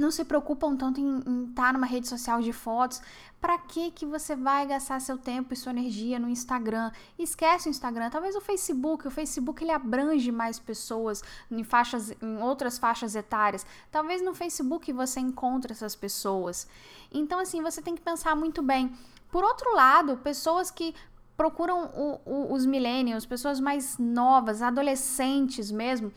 não 0.00 0.10
se 0.10 0.24
preocupam 0.24 0.76
tanto 0.76 1.00
em, 1.00 1.18
estar 1.48 1.66
tá 1.66 1.72
numa 1.72 1.86
rede 1.86 2.08
social 2.08 2.40
de 2.40 2.52
fotos. 2.52 3.00
Para 3.40 3.56
que 3.58 3.90
que 3.90 4.04
você 4.04 4.34
vai 4.34 4.66
gastar 4.66 5.00
seu 5.00 5.16
tempo 5.16 5.54
e 5.54 5.56
sua 5.56 5.72
energia 5.72 6.18
no 6.18 6.28
Instagram? 6.28 6.90
Esquece 7.18 7.68
o 7.68 7.70
Instagram, 7.70 8.10
talvez 8.10 8.34
o 8.34 8.40
Facebook. 8.40 9.06
O 9.06 9.10
Facebook 9.10 9.62
ele 9.62 9.72
abrange 9.72 10.32
mais 10.32 10.58
pessoas 10.58 11.22
em 11.50 11.62
faixas, 11.62 12.10
em 12.20 12.38
outras 12.38 12.78
faixas 12.78 13.14
etárias. 13.14 13.64
Talvez 13.90 14.22
no 14.22 14.34
Facebook 14.34 14.92
você 14.92 15.20
encontre 15.20 15.72
essas 15.72 15.94
pessoas. 15.94 16.66
Então 17.12 17.38
assim 17.38 17.62
você 17.62 17.80
tem 17.80 17.94
que 17.94 18.02
pensar 18.02 18.34
muito 18.34 18.62
bem. 18.62 18.92
Por 19.30 19.44
outro 19.44 19.74
lado, 19.74 20.16
pessoas 20.18 20.70
que 20.70 20.94
procuram 21.36 21.86
o, 21.94 22.20
o, 22.26 22.52
os 22.52 22.66
millennials, 22.66 23.24
pessoas 23.24 23.58
mais 23.58 23.96
novas, 23.96 24.60
adolescentes 24.60 25.70
mesmo, 25.70 26.12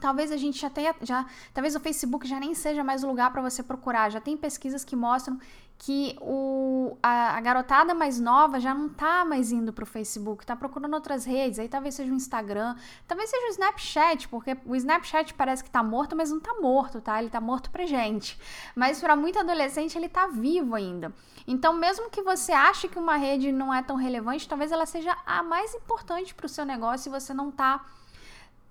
talvez 0.00 0.30
a 0.32 0.36
gente 0.36 0.60
já 0.60 0.70
tenha, 0.70 0.94
já, 1.02 1.26
talvez 1.52 1.74
o 1.74 1.80
Facebook 1.80 2.26
já 2.26 2.38
nem 2.40 2.54
seja 2.54 2.82
mais 2.84 3.04
o 3.04 3.08
lugar 3.08 3.30
para 3.32 3.42
você 3.42 3.62
procurar. 3.62 4.10
Já 4.10 4.20
tem 4.20 4.36
pesquisas 4.36 4.84
que 4.84 4.96
mostram 4.96 5.38
que 5.78 6.16
o, 6.20 6.96
a, 7.02 7.36
a 7.36 7.40
garotada 7.40 7.92
mais 7.94 8.18
nova 8.20 8.60
já 8.60 8.72
não 8.72 8.88
tá 8.88 9.24
mais 9.24 9.52
indo 9.52 9.72
pro 9.72 9.84
Facebook, 9.84 10.46
tá 10.46 10.54
procurando 10.54 10.94
outras 10.94 11.24
redes, 11.24 11.58
aí 11.58 11.68
talvez 11.68 11.94
seja 11.94 12.12
o 12.12 12.14
Instagram, 12.14 12.76
talvez 13.06 13.28
seja 13.28 13.46
o 13.46 13.50
Snapchat, 13.50 14.28
porque 14.28 14.56
o 14.64 14.74
Snapchat 14.76 15.34
parece 15.34 15.64
que 15.64 15.70
tá 15.70 15.82
morto, 15.82 16.16
mas 16.16 16.30
não 16.30 16.40
tá 16.40 16.54
morto, 16.60 17.00
tá? 17.00 17.20
Ele 17.20 17.28
tá 17.28 17.40
morto 17.40 17.70
pra 17.70 17.86
gente. 17.86 18.38
Mas 18.74 19.00
para 19.00 19.16
muito 19.16 19.38
adolescente 19.38 19.98
ele 19.98 20.08
tá 20.08 20.26
vivo 20.26 20.74
ainda. 20.74 21.12
Então, 21.46 21.74
mesmo 21.74 22.08
que 22.08 22.22
você 22.22 22.52
ache 22.52 22.88
que 22.88 22.98
uma 22.98 23.16
rede 23.16 23.52
não 23.52 23.72
é 23.74 23.82
tão 23.82 23.96
relevante, 23.96 24.48
talvez 24.48 24.72
ela 24.72 24.86
seja 24.86 25.14
a 25.26 25.42
mais 25.42 25.74
importante 25.74 26.34
para 26.34 26.46
o 26.46 26.48
seu 26.48 26.64
negócio 26.64 27.08
e 27.08 27.12
você 27.12 27.34
não 27.34 27.50
tá 27.50 27.84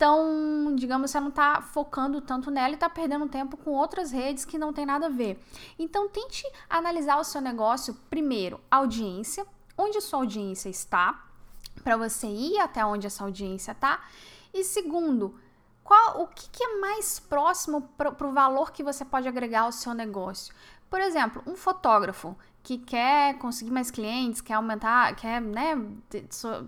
tão, 0.04 0.76
digamos, 0.76 1.12
você 1.12 1.20
não 1.22 1.30
está 1.30 1.62
focando 1.62 2.20
tanto 2.20 2.52
nela 2.52 2.72
e 2.72 2.74
está 2.74 2.90
perdendo 2.90 3.26
tempo 3.30 3.56
com 3.56 3.72
outras 3.72 4.12
redes 4.12 4.44
que 4.44 4.58
não 4.58 4.74
tem 4.74 4.86
nada 4.86 5.06
a 5.06 5.10
ver. 5.10 5.42
Então, 5.80 6.10
tente 6.10 6.44
analisar 6.70 7.18
o 7.22 7.24
seu 7.24 7.40
negócio 7.40 7.94
primeiro, 8.10 8.60
audiência, 8.70 9.48
onde 9.78 10.02
sua 10.02 10.20
audiência 10.20 10.68
está, 10.68 11.24
para 11.86 11.96
você 11.96 12.28
ir 12.28 12.60
até 12.60 12.86
onde 12.86 13.08
essa 13.08 13.24
audiência 13.24 13.74
tá. 13.74 14.04
E 14.54 14.66
segundo, 14.66 15.40
qual 15.86 16.22
o 16.22 16.28
que, 16.28 16.50
que 16.50 16.64
é 16.66 16.80
mais 16.82 17.18
próximo 17.22 17.84
para 17.98 18.28
o 18.28 18.34
valor 18.34 18.74
que 18.74 18.84
você 18.84 19.06
pode 19.06 19.30
agregar 19.30 19.62
ao 19.62 19.72
seu 19.72 19.94
negócio? 19.94 20.54
Por 20.90 21.00
exemplo, 21.00 21.42
um 21.48 21.56
fotógrafo 21.56 22.36
que 22.64 22.78
quer 22.78 23.38
conseguir 23.38 23.72
mais 23.72 23.92
clientes, 23.92 24.40
quer 24.40 24.54
aumentar, 24.54 25.14
quer 25.16 25.42
né, 25.42 25.76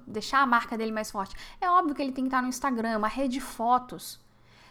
deixar 0.05 0.39
a 0.39 0.45
marca 0.45 0.77
dele 0.77 0.91
mais 0.91 1.09
forte. 1.09 1.33
É 1.61 1.69
óbvio 1.69 1.95
que 1.95 2.01
ele 2.01 2.11
tem 2.11 2.25
que 2.25 2.27
estar 2.27 2.41
no 2.41 2.49
Instagram, 2.49 2.97
uma 2.97 3.07
rede 3.07 3.35
de 3.35 3.41
fotos. 3.41 4.19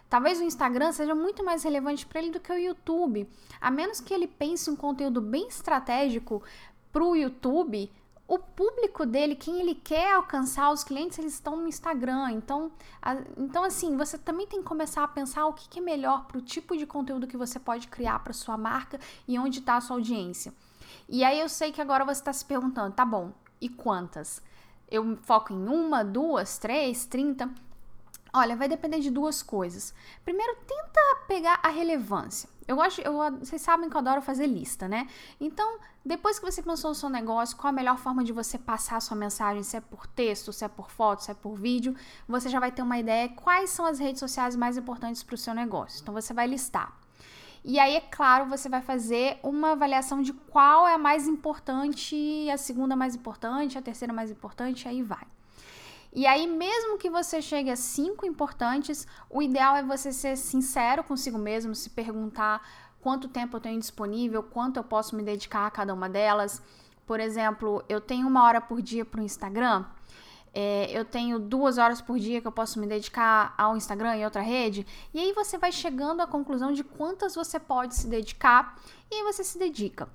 Talvez 0.08 0.38
o 0.38 0.44
Instagram 0.44 0.92
seja 0.92 1.14
muito 1.14 1.42
mais 1.42 1.64
relevante 1.64 2.06
para 2.06 2.20
ele 2.20 2.30
do 2.30 2.38
que 2.38 2.52
o 2.52 2.58
YouTube. 2.58 3.26
A 3.58 3.70
menos 3.70 4.00
que 4.00 4.12
ele 4.12 4.28
pense 4.28 4.70
um 4.70 4.76
conteúdo 4.76 5.20
bem 5.20 5.48
estratégico 5.48 6.42
para 6.92 7.02
o 7.02 7.16
YouTube, 7.16 7.90
o 8.28 8.38
público 8.38 9.04
dele, 9.04 9.34
quem 9.34 9.60
ele 9.60 9.74
quer 9.74 10.12
alcançar, 10.12 10.70
os 10.70 10.84
clientes, 10.84 11.18
eles 11.18 11.34
estão 11.34 11.56
no 11.56 11.66
Instagram. 11.66 12.32
Então, 12.32 12.70
a, 13.00 13.16
então 13.36 13.64
assim, 13.64 13.96
você 13.96 14.18
também 14.18 14.46
tem 14.46 14.60
que 14.60 14.66
começar 14.66 15.04
a 15.04 15.08
pensar 15.08 15.46
o 15.46 15.54
que, 15.54 15.68
que 15.68 15.78
é 15.78 15.82
melhor 15.82 16.26
para 16.26 16.38
o 16.38 16.42
tipo 16.42 16.76
de 16.76 16.86
conteúdo 16.86 17.26
que 17.26 17.36
você 17.36 17.58
pode 17.58 17.88
criar 17.88 18.18
para 18.20 18.34
sua 18.34 18.58
marca 18.58 19.00
e 19.26 19.38
onde 19.38 19.60
está 19.60 19.76
a 19.76 19.80
sua 19.80 19.96
audiência. 19.96 20.52
E 21.08 21.24
aí 21.24 21.40
eu 21.40 21.48
sei 21.48 21.72
que 21.72 21.80
agora 21.80 22.04
você 22.04 22.20
está 22.20 22.32
se 22.32 22.44
perguntando, 22.44 22.94
tá 22.94 23.04
bom, 23.04 23.32
e 23.60 23.68
quantas? 23.68 24.42
Eu 24.90 25.16
foco 25.22 25.52
em 25.52 25.68
uma, 25.68 26.04
duas, 26.04 26.58
três, 26.58 27.06
trinta? 27.06 27.50
Olha, 28.32 28.56
vai 28.56 28.68
depender 28.68 28.98
de 28.98 29.10
duas 29.10 29.42
coisas. 29.42 29.94
Primeiro, 30.24 30.56
tenta 30.66 31.00
pegar 31.28 31.60
a 31.62 31.68
relevância. 31.68 32.48
Eu 32.66 32.76
gosto, 32.76 33.00
eu, 33.00 33.14
vocês 33.38 33.62
sabem 33.62 33.88
que 33.88 33.94
eu 33.94 34.00
adoro 34.00 34.20
fazer 34.20 34.46
lista, 34.46 34.88
né? 34.88 35.06
Então, 35.40 35.78
depois 36.04 36.38
que 36.38 36.44
você 36.44 36.60
pensou 36.60 36.90
no 36.90 36.94
seu 36.94 37.08
negócio, 37.08 37.56
qual 37.56 37.70
a 37.70 37.72
melhor 37.72 37.96
forma 37.96 38.24
de 38.24 38.32
você 38.32 38.58
passar 38.58 38.96
a 38.96 39.00
sua 39.00 39.16
mensagem, 39.16 39.62
se 39.62 39.76
é 39.76 39.80
por 39.80 40.06
texto, 40.06 40.52
se 40.52 40.64
é 40.64 40.68
por 40.68 40.90
foto, 40.90 41.22
se 41.22 41.30
é 41.30 41.34
por 41.34 41.54
vídeo, 41.54 41.94
você 42.26 42.48
já 42.48 42.58
vai 42.58 42.72
ter 42.72 42.82
uma 42.82 42.98
ideia 42.98 43.28
quais 43.28 43.70
são 43.70 43.86
as 43.86 44.00
redes 44.00 44.18
sociais 44.18 44.56
mais 44.56 44.76
importantes 44.76 45.22
para 45.22 45.34
o 45.34 45.38
seu 45.38 45.54
negócio. 45.54 46.00
Então, 46.02 46.12
você 46.12 46.34
vai 46.34 46.48
listar. 46.48 47.03
E 47.64 47.78
aí, 47.78 47.96
é 47.96 48.00
claro, 48.00 48.44
você 48.44 48.68
vai 48.68 48.82
fazer 48.82 49.38
uma 49.42 49.72
avaliação 49.72 50.20
de 50.20 50.34
qual 50.34 50.86
é 50.86 50.94
a 50.94 50.98
mais 50.98 51.26
importante, 51.26 52.48
a 52.50 52.58
segunda 52.58 52.94
mais 52.94 53.14
importante, 53.14 53.78
a 53.78 53.82
terceira 53.82 54.12
mais 54.12 54.30
importante, 54.30 54.86
aí 54.86 55.02
vai. 55.02 55.26
E 56.12 56.26
aí, 56.26 56.46
mesmo 56.46 56.98
que 56.98 57.08
você 57.08 57.40
chegue 57.40 57.70
a 57.70 57.76
cinco 57.76 58.26
importantes, 58.26 59.06
o 59.30 59.42
ideal 59.42 59.76
é 59.76 59.82
você 59.82 60.12
ser 60.12 60.36
sincero 60.36 61.02
consigo 61.02 61.38
mesmo, 61.38 61.74
se 61.74 61.88
perguntar 61.88 62.62
quanto 63.00 63.28
tempo 63.28 63.56
eu 63.56 63.60
tenho 63.60 63.80
disponível, 63.80 64.42
quanto 64.42 64.76
eu 64.76 64.84
posso 64.84 65.16
me 65.16 65.22
dedicar 65.22 65.66
a 65.66 65.70
cada 65.70 65.92
uma 65.92 66.08
delas. 66.08 66.62
Por 67.06 67.18
exemplo, 67.18 67.82
eu 67.88 68.00
tenho 68.00 68.28
uma 68.28 68.44
hora 68.44 68.60
por 68.60 68.80
dia 68.80 69.04
para 69.04 69.20
o 69.20 69.24
Instagram. 69.24 69.84
É, 70.54 70.88
eu 70.96 71.04
tenho 71.04 71.38
duas 71.40 71.78
horas 71.78 72.00
por 72.00 72.16
dia 72.18 72.40
que 72.40 72.46
eu 72.46 72.52
posso 72.52 72.78
me 72.78 72.86
dedicar 72.86 73.52
ao 73.58 73.76
Instagram 73.76 74.16
e 74.16 74.24
outra 74.24 74.40
rede. 74.40 74.86
E 75.12 75.18
aí 75.18 75.32
você 75.32 75.58
vai 75.58 75.72
chegando 75.72 76.20
à 76.20 76.26
conclusão 76.26 76.72
de 76.72 76.84
quantas 76.84 77.34
você 77.34 77.58
pode 77.58 77.96
se 77.96 78.06
dedicar 78.06 78.78
e 79.10 79.16
aí 79.16 79.22
você 79.24 79.42
se 79.42 79.58
dedica. 79.58 80.08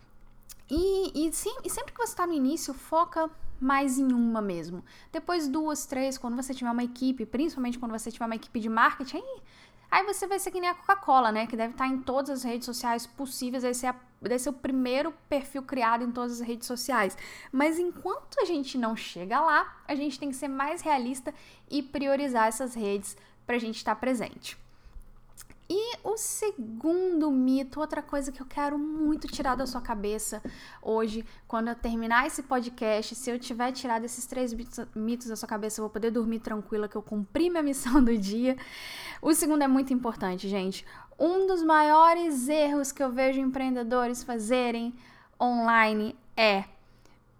E, 0.69 1.27
e, 1.27 1.33
sim, 1.33 1.55
e 1.63 1.69
sempre 1.69 1.91
que 1.91 1.97
você 1.97 2.13
está 2.13 2.25
no 2.25 2.33
início, 2.33 2.73
foca 2.73 3.29
mais 3.59 3.99
em 3.99 4.13
uma 4.13 4.41
mesmo. 4.41 4.83
Depois 5.11 5.47
duas, 5.47 5.85
três, 5.85 6.17
quando 6.17 6.35
você 6.35 6.53
tiver 6.53 6.71
uma 6.71 6.83
equipe, 6.83 7.25
principalmente 7.25 7.77
quando 7.77 7.91
você 7.91 8.09
tiver 8.09 8.25
uma 8.25 8.35
equipe 8.35 8.59
de 8.59 8.69
marketing, 8.69 9.17
aí, 9.17 9.41
aí 9.89 10.05
você 10.05 10.27
vai 10.27 10.39
ser 10.39 10.51
que 10.51 10.59
nem 10.59 10.69
a 10.69 10.75
Coca-Cola, 10.75 11.31
né? 11.31 11.47
Que 11.47 11.55
deve 11.55 11.73
estar 11.73 11.87
em 11.87 11.99
todas 12.01 12.29
as 12.29 12.43
redes 12.43 12.65
sociais 12.65 13.05
possíveis, 13.05 13.63
vai 13.63 13.73
ser, 13.73 13.87
a, 13.87 13.95
vai 14.21 14.37
ser 14.37 14.49
o 14.49 14.53
primeiro 14.53 15.13
perfil 15.27 15.63
criado 15.63 16.03
em 16.03 16.11
todas 16.11 16.41
as 16.41 16.47
redes 16.47 16.67
sociais. 16.67 17.17
Mas 17.51 17.79
enquanto 17.79 18.39
a 18.39 18.45
gente 18.45 18.77
não 18.77 18.95
chega 18.95 19.39
lá, 19.39 19.81
a 19.87 19.95
gente 19.95 20.19
tem 20.19 20.29
que 20.29 20.35
ser 20.35 20.47
mais 20.47 20.81
realista 20.81 21.33
e 21.69 21.81
priorizar 21.81 22.47
essas 22.47 22.73
redes 22.73 23.17
para 23.45 23.55
a 23.55 23.59
gente 23.59 23.77
estar 23.77 23.95
presente. 23.95 24.57
E 25.71 25.97
o 26.03 26.17
segundo 26.17 27.29
mito, 27.29 27.79
outra 27.79 28.01
coisa 28.01 28.31
que 28.31 28.41
eu 28.41 28.45
quero 28.45 28.79
muito 28.79 29.27
tirar 29.27 29.53
da 29.53 29.67
sua 29.67 29.79
cabeça 29.79 30.41
hoje, 30.81 31.23
quando 31.47 31.67
eu 31.67 31.75
terminar 31.75 32.25
esse 32.25 32.41
podcast, 32.41 33.13
se 33.13 33.29
eu 33.29 33.37
tiver 33.37 33.71
tirado 33.71 34.03
esses 34.03 34.25
três 34.25 34.51
mitos 34.95 35.27
da 35.27 35.35
sua 35.35 35.47
cabeça, 35.47 35.79
eu 35.79 35.83
vou 35.83 35.91
poder 35.91 36.09
dormir 36.09 36.39
tranquila 36.39 36.87
que 36.87 36.95
eu 36.95 37.03
cumpri 37.03 37.51
minha 37.51 37.61
missão 37.61 38.03
do 38.03 38.17
dia. 38.17 38.57
O 39.21 39.31
segundo 39.31 39.61
é 39.61 39.67
muito 39.67 39.93
importante, 39.93 40.49
gente. 40.49 40.83
Um 41.19 41.45
dos 41.45 41.61
maiores 41.61 42.49
erros 42.49 42.91
que 42.91 43.03
eu 43.03 43.11
vejo 43.11 43.39
empreendedores 43.39 44.23
fazerem 44.23 44.95
online 45.39 46.17
é 46.35 46.63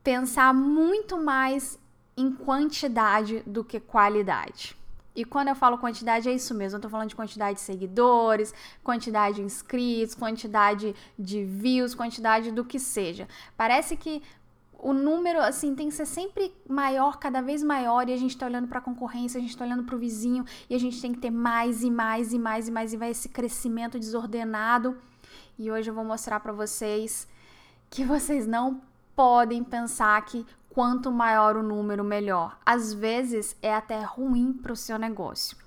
pensar 0.04 0.54
muito 0.54 1.18
mais 1.18 1.80
em 2.16 2.32
quantidade 2.32 3.42
do 3.48 3.64
que 3.64 3.80
qualidade. 3.80 4.79
E 5.16 5.26
quando 5.26 5.50
eu 5.50 5.56
falo 5.56 5.78
quantidade, 5.78 6.30
é 6.30 6.34
isso 6.34 6.54
mesmo. 6.54 6.78
Eu 6.78 6.82
tô 6.82 6.90
falando 6.90 7.10
de 7.10 7.16
quantidade 7.16 7.56
de 7.56 7.62
seguidores, 7.62 8.54
quantidade 8.84 9.38
de 9.38 9.42
inscritos, 9.42 10.16
quantidade 10.16 10.96
de 11.18 11.44
views, 11.44 11.96
quantidade 11.96 12.52
do 12.52 12.64
que 12.64 12.80
seja. 12.80 13.28
Parece 13.58 13.98
que 13.98 14.22
o 14.82 14.94
número, 14.94 15.42
assim, 15.42 15.76
tem 15.76 15.90
que 15.90 15.96
ser 15.96 16.06
sempre 16.06 16.54
maior, 16.68 17.18
cada 17.18 17.42
vez 17.42 17.62
maior, 17.62 18.08
e 18.08 18.14
a 18.14 18.18
gente 18.18 18.38
tá 18.38 18.46
olhando 18.46 18.68
pra 18.68 18.80
concorrência, 18.80 19.38
a 19.38 19.42
gente 19.42 19.58
tá 19.58 19.66
olhando 19.66 19.84
pro 19.84 19.98
vizinho, 19.98 20.46
e 20.70 20.76
a 20.76 20.80
gente 20.80 21.02
tem 21.02 21.12
que 21.12 21.20
ter 21.20 21.32
mais 21.32 21.84
e 21.84 21.92
mais 21.92 22.32
e 22.32 22.40
mais 22.40 22.68
e 22.68 22.72
mais, 22.72 22.94
e 22.94 22.98
vai 22.98 23.12
esse 23.12 23.28
crescimento 23.28 24.00
desordenado. 24.00 24.98
E 25.58 25.70
hoje 25.70 25.90
eu 25.90 25.94
vou 25.94 26.06
mostrar 26.06 26.40
para 26.40 26.54
vocês 26.54 27.28
que 27.90 28.06
vocês 28.06 28.48
não 28.48 28.82
podem 29.16 29.66
pensar 29.66 30.24
que 30.24 30.46
quanto 30.70 31.12
maior 31.12 31.58
o 31.58 31.64
número, 31.64 32.04
melhor. 32.04 32.58
Às 32.66 32.94
vezes 32.94 33.56
é 33.62 33.74
até 33.74 34.02
ruim 34.02 34.54
para 34.54 34.72
o 34.72 34.76
seu 34.76 34.98
negócio. 34.98 35.58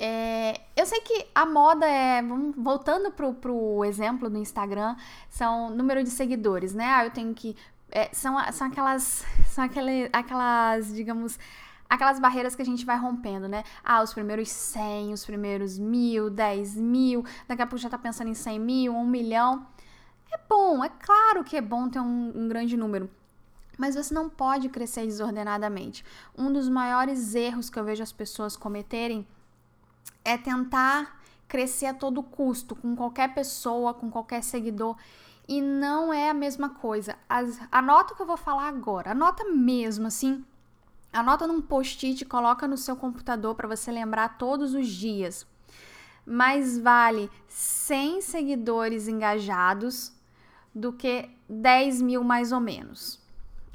É, 0.00 0.60
eu 0.76 0.86
sei 0.86 1.00
que 1.00 1.26
a 1.34 1.44
moda 1.44 1.84
é, 1.84 2.22
voltando 2.56 3.10
pro, 3.10 3.34
pro 3.34 3.84
exemplo 3.84 4.30
do 4.30 4.38
Instagram, 4.38 4.94
são 5.28 5.70
número 5.70 6.04
de 6.04 6.10
seguidores, 6.10 6.72
né? 6.72 6.84
Ah, 6.86 7.04
eu 7.04 7.10
tenho 7.10 7.34
que. 7.34 7.56
É, 7.90 8.08
são, 8.12 8.36
são 8.52 8.68
aquelas. 8.68 9.24
São 9.48 9.64
aquele, 9.64 10.08
aquelas, 10.12 10.94
digamos, 10.94 11.36
aquelas 11.88 12.20
barreiras 12.20 12.54
que 12.54 12.62
a 12.62 12.64
gente 12.64 12.84
vai 12.86 12.96
rompendo, 12.96 13.48
né? 13.48 13.64
Ah, 13.82 14.00
os 14.02 14.14
primeiros 14.14 14.48
100, 14.50 15.12
os 15.12 15.24
primeiros 15.24 15.78
mil, 15.78 16.30
10 16.30 16.76
mil, 16.76 17.24
daqui 17.48 17.62
a 17.62 17.66
pouco 17.66 17.78
já 17.82 17.88
tá 17.88 17.98
pensando 17.98 18.28
em 18.28 18.34
100 18.34 18.60
mil, 18.60 18.94
1 18.94 19.04
milhão. 19.04 19.66
É 20.30 20.38
bom, 20.48 20.84
é 20.84 20.88
claro 20.88 21.42
que 21.42 21.56
é 21.56 21.60
bom 21.60 21.88
ter 21.88 21.98
um, 21.98 22.32
um 22.36 22.48
grande 22.48 22.76
número. 22.76 23.10
Mas 23.78 23.94
você 23.94 24.12
não 24.12 24.28
pode 24.28 24.68
crescer 24.68 25.06
desordenadamente. 25.06 26.04
Um 26.36 26.52
dos 26.52 26.68
maiores 26.68 27.34
erros 27.36 27.70
que 27.70 27.78
eu 27.78 27.84
vejo 27.84 28.02
as 28.02 28.12
pessoas 28.12 28.56
cometerem 28.56 29.26
é 30.24 30.36
tentar 30.36 31.18
crescer 31.46 31.86
a 31.86 31.94
todo 31.94 32.22
custo, 32.22 32.74
com 32.74 32.94
qualquer 32.94 33.32
pessoa, 33.32 33.94
com 33.94 34.10
qualquer 34.10 34.42
seguidor. 34.42 34.96
E 35.46 35.62
não 35.62 36.12
é 36.12 36.28
a 36.28 36.34
mesma 36.34 36.68
coisa. 36.68 37.16
As, 37.28 37.58
anota 37.72 38.12
o 38.12 38.16
que 38.16 38.22
eu 38.22 38.26
vou 38.26 38.36
falar 38.36 38.68
agora. 38.68 39.12
Anota 39.12 39.44
mesmo, 39.44 40.08
assim. 40.08 40.44
Anota 41.10 41.46
num 41.46 41.62
post-it, 41.62 42.24
coloca 42.26 42.68
no 42.68 42.76
seu 42.76 42.94
computador 42.94 43.54
para 43.54 43.68
você 43.68 43.90
lembrar 43.90 44.36
todos 44.36 44.74
os 44.74 44.88
dias. 44.88 45.46
Mais 46.26 46.78
vale 46.78 47.30
100 47.46 48.20
seguidores 48.20 49.08
engajados 49.08 50.12
do 50.74 50.92
que 50.92 51.30
10 51.48 52.02
mil 52.02 52.22
mais 52.22 52.52
ou 52.52 52.60
menos. 52.60 53.18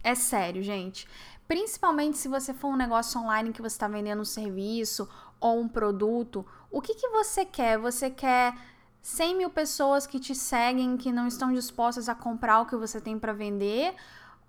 É 0.03 0.13
sério, 0.15 0.61
gente. 0.61 1.07
Principalmente 1.47 2.17
se 2.17 2.27
você 2.27 2.53
for 2.53 2.69
um 2.69 2.75
negócio 2.75 3.19
online 3.19 3.53
que 3.53 3.61
você 3.61 3.75
está 3.75 3.87
vendendo 3.87 4.21
um 4.21 4.25
serviço 4.25 5.07
ou 5.39 5.59
um 5.59 5.67
produto, 5.67 6.45
o 6.69 6.81
que, 6.81 6.95
que 6.95 7.07
você 7.09 7.45
quer? 7.45 7.77
Você 7.77 8.09
quer 8.09 8.53
100 9.01 9.35
mil 9.35 9.49
pessoas 9.49 10.05
que 10.05 10.19
te 10.19 10.35
seguem, 10.35 10.97
que 10.97 11.11
não 11.11 11.27
estão 11.27 11.53
dispostas 11.53 12.09
a 12.09 12.15
comprar 12.15 12.61
o 12.61 12.65
que 12.65 12.75
você 12.75 12.99
tem 12.99 13.17
para 13.17 13.33
vender? 13.33 13.95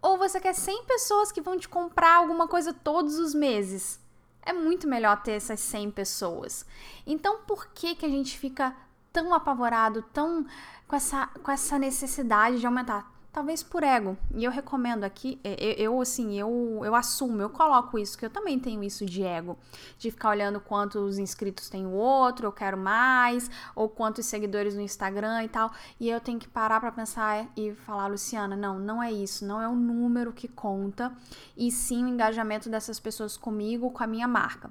Ou 0.03 0.19
você 0.19 0.41
quer 0.41 0.55
100 0.55 0.85
pessoas 0.85 1.33
que 1.33 1.41
vão 1.41 1.59
te 1.59 1.69
comprar 1.69 2.17
alguma 2.17 2.47
coisa 2.47 2.73
todos 2.73 3.19
os 3.19 3.35
meses? 3.35 4.01
É 4.43 4.53
muito 4.53 4.87
melhor 4.87 5.23
ter 5.23 5.33
essas 5.33 5.61
100 5.61 5.93
pessoas. 5.93 6.67
Então, 7.07 7.43
por 7.47 7.69
que, 7.69 7.95
que 7.95 8.05
a 8.05 8.09
gente 8.09 8.39
fica 8.39 8.77
tão 9.13 9.33
apavorado, 9.33 10.03
tão 10.13 10.45
com 10.87 10.97
essa, 10.97 11.27
com 11.43 11.51
essa 11.51 11.79
necessidade 11.79 12.61
de 12.61 12.67
aumentar? 12.67 13.14
Talvez 13.35 13.65
por 13.65 13.83
ego. 13.83 14.17
E 14.33 14.45
eu 14.45 14.51
recomendo 14.51 15.03
aqui, 15.03 15.41
eu, 15.43 15.73
eu, 15.77 16.01
assim, 16.01 16.39
eu, 16.39 16.81
eu 16.85 16.95
assumo, 16.95 17.43
eu 17.43 17.51
coloco 17.51 17.99
isso, 17.99 18.17
que 18.17 18.25
eu 18.25 18.31
também 18.31 18.61
tenho 18.61 18.83
isso 18.85 19.05
de 19.05 19.25
ego, 19.25 19.59
de 19.99 20.13
ficar 20.13 20.31
olhando 20.31 20.61
quantos 20.61 21.19
inscritos 21.19 21.69
tem 21.69 21.85
o 21.85 21.91
outro, 21.91 22.47
eu 22.47 22.53
quero 22.53 22.79
mais, 22.79 23.51
ou 23.75 23.89
quantos 23.89 24.25
seguidores 24.27 24.77
no 24.77 24.81
Instagram 24.81 25.43
e 25.43 25.49
tal. 25.49 25.73
E 25.99 26.09
eu 26.09 26.21
tenho 26.21 26.39
que 26.39 26.49
parar 26.49 26.79
para 26.79 26.93
pensar 26.93 27.49
e 27.57 27.75
falar, 27.75 28.07
Luciana, 28.07 28.55
não, 28.55 28.79
não 28.79 29.03
é 29.03 29.11
isso, 29.11 29.45
não 29.45 29.61
é 29.61 29.67
o 29.67 29.75
número 29.75 30.33
que 30.33 30.47
conta, 30.47 31.13
e 31.57 31.73
sim 31.73 32.05
o 32.05 32.09
engajamento 32.09 32.71
dessas 32.71 33.01
pessoas 33.01 33.37
comigo, 33.37 33.91
com 33.91 34.05
a 34.05 34.07
minha 34.07 34.29
marca. 34.29 34.71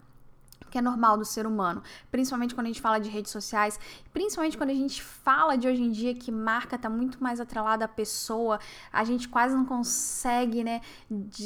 Que 0.74 0.78
é 0.80 0.82
normal 0.82 1.16
do 1.20 1.24
ser 1.24 1.46
humano, 1.46 1.84
principalmente 2.10 2.56
quando 2.56 2.66
a 2.66 2.70
gente 2.70 2.82
fala 2.82 3.00
de 3.00 3.08
redes 3.08 3.32
sociais, 3.32 3.80
principalmente 4.12 4.58
quando 4.58 4.72
a 4.72 4.74
gente 4.74 5.04
fala 5.04 5.56
de 5.56 5.68
hoje 5.68 5.84
em 5.84 5.92
dia 5.92 6.16
que 6.16 6.32
marca 6.32 6.80
tá 6.80 6.90
muito 6.90 7.22
mais 7.24 7.40
atrelada 7.40 7.86
à 7.86 7.88
pessoa, 7.88 8.60
a 8.92 9.04
gente 9.04 9.30
quase 9.30 9.54
não 9.54 9.66
consegue, 9.66 10.64
né, 10.64 10.82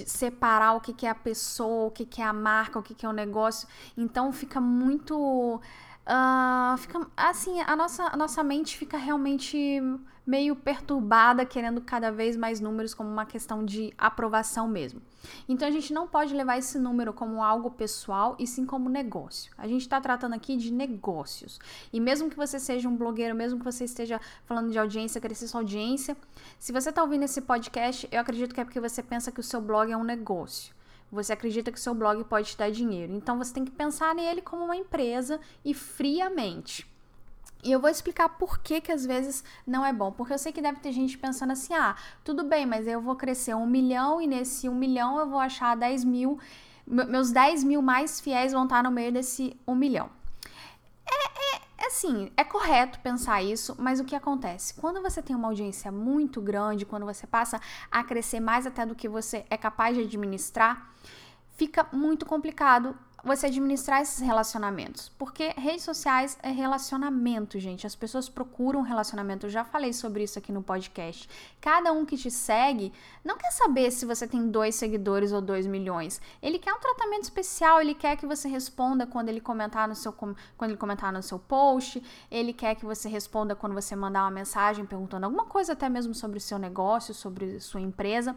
separar 0.05 0.75
o 0.75 0.79
que, 0.79 0.93
que 0.93 1.05
é 1.05 1.09
a 1.09 1.15
pessoa, 1.15 1.87
o 1.87 1.91
que, 1.91 2.05
que 2.05 2.21
é 2.21 2.25
a 2.25 2.31
marca, 2.31 2.79
o 2.79 2.81
que, 2.81 2.95
que 2.95 3.05
é 3.05 3.09
o 3.09 3.11
negócio, 3.11 3.67
então 3.97 4.31
fica 4.31 4.61
muito 4.61 5.59
Uh, 6.07 6.77
fica 6.77 7.05
assim, 7.17 7.59
a 7.59 7.75
nossa, 7.75 8.05
a 8.05 8.15
nossa 8.15 8.41
mente 8.41 8.77
fica 8.77 8.97
realmente 8.97 9.81
meio 10.25 10.55
perturbada, 10.55 11.45
querendo 11.45 11.81
cada 11.81 12.11
vez 12.11 12.37
mais 12.37 12.61
números 12.61 12.93
como 12.93 13.09
uma 13.09 13.25
questão 13.25 13.65
de 13.65 13.93
aprovação 13.97 14.69
mesmo. 14.69 15.01
Então 15.49 15.67
a 15.67 15.71
gente 15.71 15.91
não 15.91 16.07
pode 16.07 16.33
levar 16.33 16.57
esse 16.57 16.79
número 16.79 17.11
como 17.11 17.43
algo 17.43 17.71
pessoal 17.71 18.37
e 18.39 18.47
sim 18.47 18.65
como 18.65 18.89
negócio. 18.89 19.51
A 19.57 19.67
gente 19.67 19.81
está 19.81 19.99
tratando 19.99 20.33
aqui 20.33 20.55
de 20.55 20.71
negócios. 20.71 21.59
E 21.91 21.99
mesmo 21.99 22.29
que 22.29 22.37
você 22.37 22.57
seja 22.57 22.87
um 22.87 22.95
blogueiro, 22.95 23.35
mesmo 23.35 23.59
que 23.59 23.65
você 23.65 23.83
esteja 23.83 24.19
falando 24.45 24.71
de 24.71 24.79
audiência, 24.79 25.19
crescer 25.19 25.47
sua 25.47 25.59
audiência, 25.61 26.15
se 26.57 26.71
você 26.71 26.89
está 26.89 27.01
ouvindo 27.01 27.23
esse 27.23 27.41
podcast, 27.41 28.07
eu 28.09 28.21
acredito 28.21 28.55
que 28.55 28.61
é 28.61 28.65
porque 28.65 28.79
você 28.79 29.03
pensa 29.03 29.29
que 29.29 29.41
o 29.41 29.43
seu 29.43 29.59
blog 29.59 29.91
é 29.91 29.97
um 29.97 30.05
negócio. 30.05 30.76
Você 31.11 31.33
acredita 31.33 31.71
que 31.71 31.79
seu 31.79 31.93
blog 31.93 32.23
pode 32.25 32.49
te 32.49 32.57
dar 32.57 32.69
dinheiro. 32.69 33.13
Então 33.13 33.37
você 33.37 33.53
tem 33.53 33.63
que 33.63 33.71
pensar 33.71 34.13
nele 34.13 34.41
como 34.41 34.65
uma 34.65 34.75
empresa 34.75 35.39
e 35.63 35.73
friamente. 35.73 36.85
E 37.63 37.71
eu 37.71 37.79
vou 37.79 37.89
explicar 37.89 38.29
por 38.29 38.59
que 38.59 38.79
que 38.81 38.91
às 38.91 39.05
vezes 39.05 39.43
não 39.65 39.85
é 39.85 39.91
bom. 39.91 40.11
Porque 40.11 40.33
eu 40.33 40.37
sei 40.37 40.51
que 40.51 40.61
deve 40.61 40.79
ter 40.79 40.91
gente 40.91 41.17
pensando 41.17 41.51
assim: 41.51 41.73
ah, 41.73 41.95
tudo 42.23 42.43
bem, 42.43 42.65
mas 42.65 42.87
eu 42.87 43.01
vou 43.01 43.15
crescer 43.15 43.55
um 43.55 43.65
milhão 43.65 44.21
e 44.21 44.27
nesse 44.27 44.69
um 44.69 44.75
milhão 44.75 45.17
eu 45.19 45.27
vou 45.27 45.39
achar 45.39 45.75
10 45.75 46.03
mil. 46.03 46.39
Meus 46.85 47.31
10 47.31 47.63
mil 47.63 47.81
mais 47.81 48.19
fiéis 48.19 48.53
vão 48.53 48.63
estar 48.63 48.83
no 48.83 48.91
meio 48.91 49.11
desse 49.11 49.57
um 49.67 49.75
milhão. 49.75 50.09
Assim, 51.87 52.29
é 52.35 52.43
correto 52.43 52.99
pensar 52.99 53.41
isso, 53.41 53.73
mas 53.79 54.01
o 54.01 54.03
que 54.03 54.13
acontece? 54.13 54.73
Quando 54.73 55.01
você 55.01 55.21
tem 55.21 55.33
uma 55.33 55.47
audiência 55.47 55.89
muito 55.89 56.41
grande, 56.41 56.85
quando 56.85 57.05
você 57.05 57.25
passa 57.25 57.61
a 57.89 58.03
crescer 58.03 58.41
mais 58.41 58.67
até 58.67 58.85
do 58.85 58.93
que 58.93 59.07
você 59.07 59.45
é 59.49 59.55
capaz 59.55 59.95
de 59.95 60.03
administrar, 60.03 60.93
fica 61.55 61.87
muito 61.93 62.25
complicado 62.25 62.93
você 63.27 63.47
administrar 63.47 64.01
esses 64.01 64.19
relacionamentos. 64.19 65.11
Porque 65.17 65.53
redes 65.57 65.83
sociais 65.83 66.37
é 66.41 66.49
relacionamento, 66.49 67.59
gente. 67.59 67.85
As 67.85 67.95
pessoas 67.95 68.27
procuram 68.29 68.81
relacionamento. 68.81 69.45
Eu 69.45 69.49
já 69.49 69.63
falei 69.63 69.93
sobre 69.93 70.23
isso 70.23 70.39
aqui 70.39 70.51
no 70.51 70.63
podcast. 70.63 71.29
Cada 71.61 71.91
um 71.91 72.05
que 72.05 72.17
te 72.17 72.31
segue 72.31 72.91
não 73.23 73.37
quer 73.37 73.51
saber 73.51 73.91
se 73.91 74.05
você 74.05 74.25
tem 74.25 74.49
dois 74.49 74.75
seguidores 74.75 75.31
ou 75.31 75.41
dois 75.41 75.67
milhões. 75.67 76.21
Ele 76.41 76.57
quer 76.57 76.73
um 76.73 76.79
tratamento 76.79 77.23
especial, 77.23 77.81
ele 77.81 77.93
quer 77.93 78.15
que 78.15 78.25
você 78.25 78.47
responda 78.47 79.05
quando 79.05 79.29
ele 79.29 79.41
comentar 79.41 79.87
no 79.87 79.95
seu, 79.95 80.13
quando 80.13 80.35
ele 80.71 80.77
comentar 80.77 81.11
no 81.11 81.21
seu 81.21 81.37
post, 81.37 82.01
ele 82.31 82.53
quer 82.53 82.75
que 82.75 82.85
você 82.85 83.09
responda 83.09 83.55
quando 83.55 83.73
você 83.73 83.95
mandar 83.95 84.23
uma 84.23 84.31
mensagem 84.31 84.85
perguntando 84.85 85.25
alguma 85.25 85.45
coisa, 85.45 85.73
até 85.73 85.89
mesmo 85.89 86.15
sobre 86.15 86.37
o 86.37 86.41
seu 86.41 86.57
negócio, 86.57 87.13
sobre 87.13 87.59
sua 87.59 87.81
empresa. 87.81 88.35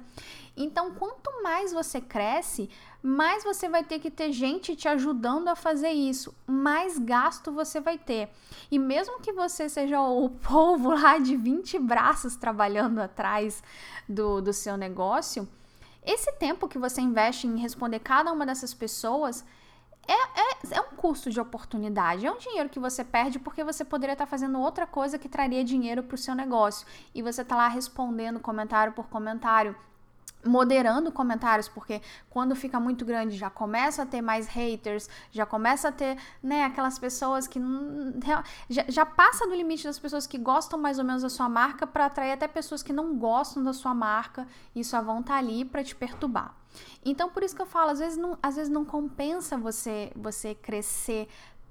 Então, 0.57 0.93
quanto 0.93 1.43
mais 1.43 1.73
você 1.73 2.01
cresce, 2.01 2.69
mais 3.03 3.43
você 3.43 3.69
vai 3.69 3.83
ter 3.83 3.99
que 3.99 4.11
ter 4.11 4.33
gente 4.33 4.77
te 4.77 4.87
ajudando 4.89 5.49
a 5.49 5.57
fazer 5.57 5.91
isso, 5.91 6.35
mais 6.47 6.99
gasto 6.99 7.51
você 7.51 7.81
vai 7.81 7.97
ter. 7.97 8.31
E 8.71 8.79
mesmo 8.79 9.21
que 9.21 9.33
você 9.33 9.69
seja 9.69 10.01
o 10.01 10.29
povo 10.43 10.91
lá 10.91 11.19
de 11.19 11.37
20 11.37 11.79
braços 11.79 12.37
trabalhando 12.37 12.99
atrás 13.01 13.63
do, 14.09 14.41
do 14.41 14.53
seu 14.53 14.77
negócio, 14.77 15.49
esse 16.05 16.33
tempo 16.33 16.69
que 16.69 16.79
você 16.79 17.01
investe 17.01 17.47
em 17.47 17.59
responder 17.59 18.01
cada 18.01 18.33
uma 18.33 18.47
dessas 18.47 18.73
pessoas 18.73 19.45
é, 20.09 20.13
é, 20.13 20.79
é, 20.79 20.81
um 20.81 20.97
custo 20.97 21.31
de 21.31 21.41
oportunidade, 21.41 22.27
é 22.27 22.33
um 22.33 22.39
dinheiro 22.39 22.69
que 22.69 22.81
você 22.81 23.05
perde 23.05 23.39
porque 23.39 23.63
você 23.63 23.85
poderia 23.85 24.15
estar 24.15 24.27
fazendo 24.27 24.59
outra 24.59 24.87
coisa 24.87 25.19
que 25.19 25.29
traria 25.29 25.63
dinheiro 25.63 26.03
para 26.03 26.15
o 26.15 26.19
seu 26.19 26.35
negócio. 26.35 26.87
E 27.15 27.23
você 27.23 27.43
está 27.43 27.55
lá 27.55 27.69
respondendo 27.69 28.41
comentário 28.41 28.93
por 28.93 29.07
comentário, 29.09 29.77
moderando 30.45 31.13
comentários, 31.13 31.69
porque 31.69 32.01
quando 32.29 32.55
fica 32.55 32.81
muito 32.81 33.05
grande 33.05 33.37
já 33.37 33.51
começa 33.51 34.03
a 34.03 34.07
ter 34.07 34.23
mais 34.23 34.47
haters, 34.47 35.09
já 35.31 35.45
começa 35.45 35.89
a 35.89 35.93
ter, 35.93 36.17
né, 36.43 36.65
aquelas 36.65 36.99
pessoas 36.99 37.47
que 37.47 37.61
já, 38.69 38.85
já 38.89 39.07
passa 39.07 39.47
do 39.47 39.55
limite 39.55 39.85
das 39.85 39.99
pessoas 39.99 40.27
que 40.27 40.39
gostam 40.39 40.79
mais 40.79 40.99
ou 40.99 41.05
menos 41.05 41.23
da 41.23 41.29
sua 41.29 41.49
marca 41.49 41.87
para 41.87 42.07
atrair 42.07 42.33
até 42.33 42.49
pessoas 42.49 42.83
que 42.83 42.93
não 42.93 43.17
gostam 43.17 43.63
da 43.63 43.73
sua 43.73 43.95
marca 43.95 44.47
e 44.75 44.83
só 44.85 45.03
vão 45.03 45.21
estar 45.21 45.35
tá 45.35 45.39
ali 45.39 45.65
para 45.65 45.85
te 45.85 45.95
perturbar. 45.95 46.55
Então 47.05 47.29
por 47.31 47.43
isso 47.43 47.55
que 47.55 47.63
eu 47.63 47.67
falo, 47.67 47.91
às 47.91 47.99
vezes 47.99 48.17
não, 48.17 48.39
às 48.43 48.57
vezes 48.57 48.73
não 48.73 48.85
compensa 48.85 49.59
você 49.59 50.13
você 50.15 50.55
crescer 50.55 51.29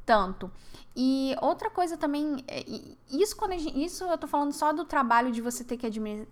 tanto. 0.10 0.52
E 0.95 1.36
outra 1.39 1.69
coisa 1.69 1.95
também, 1.95 2.43
é, 2.48 2.65
isso 3.12 3.38
quando 3.38 3.52
gente, 3.52 3.86
isso 3.86 4.04
eu 4.06 4.17
tô 4.17 4.26
falando 4.26 4.52
só 4.52 4.74
do 4.74 4.84
trabalho 4.84 5.32
de 5.32 5.39
você 5.39 5.63
ter 5.63 5.78
que 5.78 5.86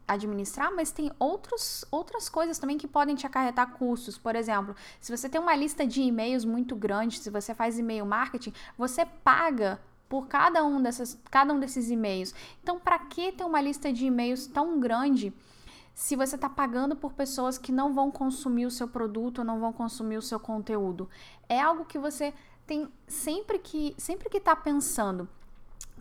administrar, 0.08 0.74
mas 0.76 0.90
tem 0.90 1.12
outros, 1.20 1.86
outras 1.92 2.28
coisas 2.28 2.58
também 2.58 2.76
que 2.76 2.88
podem 2.88 3.16
te 3.16 3.28
acarretar 3.28 3.74
custos. 3.74 4.18
Por 4.18 4.36
exemplo, 4.36 4.76
se 5.00 5.16
você 5.16 5.30
tem 5.30 5.40
uma 5.40 5.56
lista 5.56 5.86
de 5.86 6.02
e-mails 6.02 6.44
muito 6.44 6.76
grande, 6.76 7.20
se 7.20 7.30
você 7.30 7.54
faz 7.54 7.78
e-mail 7.78 8.04
marketing, 8.04 8.52
você 8.76 9.06
paga 9.06 9.80
por 10.10 10.28
cada 10.28 10.66
um, 10.66 10.82
dessas, 10.82 11.20
cada 11.30 11.54
um 11.54 11.60
desses 11.60 11.92
e-mails. 11.92 12.34
Então, 12.64 12.80
para 12.80 12.98
que 12.98 13.32
ter 13.32 13.44
uma 13.44 13.62
lista 13.62 13.94
de 13.94 14.08
e-mails 14.08 14.48
tão 14.48 14.80
grande? 14.80 15.32
se 15.94 16.16
você 16.16 16.36
está 16.36 16.48
pagando 16.48 16.96
por 16.96 17.14
pessoas 17.14 17.58
que 17.58 17.72
não 17.72 17.92
vão 17.92 18.12
consumir 18.12 18.68
o 18.68 18.72
seu 18.72 18.88
produto 18.88 19.44
não 19.44 19.60
vão 19.60 19.74
consumir 19.74 20.16
o 20.16 20.22
seu 20.22 20.40
conteúdo. 20.40 21.10
É 21.50 21.60
algo 21.60 21.86
que 21.86 21.98
você 21.98 22.36
tem 22.68 22.92
sempre 23.08 23.58
que 23.58 23.96
sempre 23.98 24.30
que 24.30 24.40
tá 24.40 24.56
pensando 24.56 25.28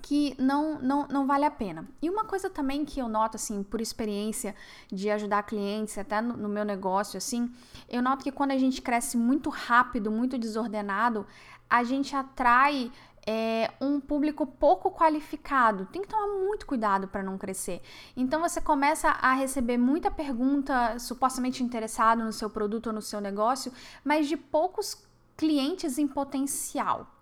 que 0.02 0.36
não, 0.38 0.78
não, 0.78 1.08
não 1.08 1.26
vale 1.26 1.44
a 1.44 1.50
pena. 1.50 1.84
E 2.00 2.08
uma 2.08 2.24
coisa 2.24 2.48
também 2.48 2.84
que 2.84 3.00
eu 3.00 3.08
noto, 3.08 3.34
assim, 3.34 3.64
por 3.64 3.80
experiência 3.80 4.54
de 4.86 5.10
ajudar 5.10 5.42
clientes, 5.42 5.98
até 5.98 6.20
no, 6.20 6.36
no, 6.36 6.48
meu 6.48 6.64
negócio, 6.64 7.18
assim, 7.18 7.52
eu 7.88 8.00
noto 8.00 8.22
que 8.22 8.30
quando 8.30 8.52
a 8.52 8.56
gente 8.56 8.80
cresce 8.80 9.16
muito 9.16 9.50
rápido, 9.50 10.08
muito 10.08 10.38
desordenado, 10.38 11.26
a 11.68 11.82
gente 11.82 12.14
atrai 12.14 12.92
é, 13.26 13.72
um 13.80 13.98
público 13.98 14.46
pouco 14.46 14.92
qualificado. 14.92 15.86
Tem 15.86 16.02
que 16.02 16.08
tomar 16.08 16.28
muito 16.38 16.66
cuidado 16.66 17.08
para 17.08 17.24
não 17.24 17.36
crescer. 17.36 17.82
Então 18.16 18.40
você 18.40 18.60
começa 18.60 19.08
a 19.08 19.32
receber 19.32 19.76
muita 19.76 20.08
pergunta 20.08 21.00
supostamente 21.00 21.64
interessado 21.64 22.22
no 22.22 22.32
seu 22.32 22.48
produto 22.48 22.86
ou 22.86 22.92
no 22.92 23.02
seu 23.02 23.20
negócio, 23.20 23.72
mas 24.04 24.28
de 24.28 24.36
poucos 24.36 25.04
clientes 25.36 25.98
em 25.98 26.06
potencial. 26.06 27.12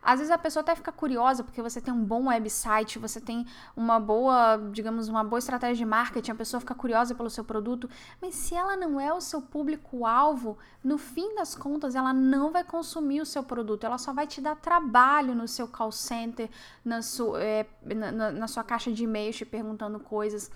Às 0.00 0.20
vezes 0.20 0.30
a 0.30 0.38
pessoa 0.38 0.60
até 0.60 0.74
fica 0.74 0.92
curiosa 0.92 1.42
porque 1.42 1.60
você 1.60 1.80
tem 1.80 1.92
um 1.92 2.04
bom 2.04 2.28
website, 2.28 2.98
você 2.98 3.20
tem 3.20 3.44
uma 3.76 3.98
boa, 3.98 4.56
digamos, 4.72 5.08
uma 5.08 5.24
boa 5.24 5.38
estratégia 5.38 5.76
de 5.76 5.84
marketing, 5.84 6.30
a 6.30 6.34
pessoa 6.34 6.60
fica 6.60 6.74
curiosa 6.74 7.14
pelo 7.14 7.28
seu 7.28 7.44
produto, 7.44 7.90
mas 8.22 8.34
se 8.34 8.54
ela 8.54 8.76
não 8.76 9.00
é 9.00 9.12
o 9.12 9.20
seu 9.20 9.42
público-alvo, 9.42 10.56
no 10.82 10.98
fim 10.98 11.34
das 11.34 11.54
contas 11.54 11.94
ela 11.94 12.12
não 12.12 12.52
vai 12.52 12.64
consumir 12.64 13.20
o 13.20 13.26
seu 13.26 13.42
produto, 13.42 13.84
ela 13.84 13.98
só 13.98 14.12
vai 14.12 14.26
te 14.26 14.40
dar 14.40 14.56
trabalho 14.56 15.34
no 15.34 15.48
seu 15.48 15.66
call 15.66 15.92
center, 15.92 16.48
na 16.84 17.02
sua, 17.02 17.42
é, 17.42 17.66
na, 17.82 18.30
na 18.30 18.48
sua 18.48 18.62
caixa 18.62 18.92
de 18.92 19.04
e-mails 19.04 19.36
te 19.36 19.44
perguntando 19.44 19.98
coisas. 19.98 20.50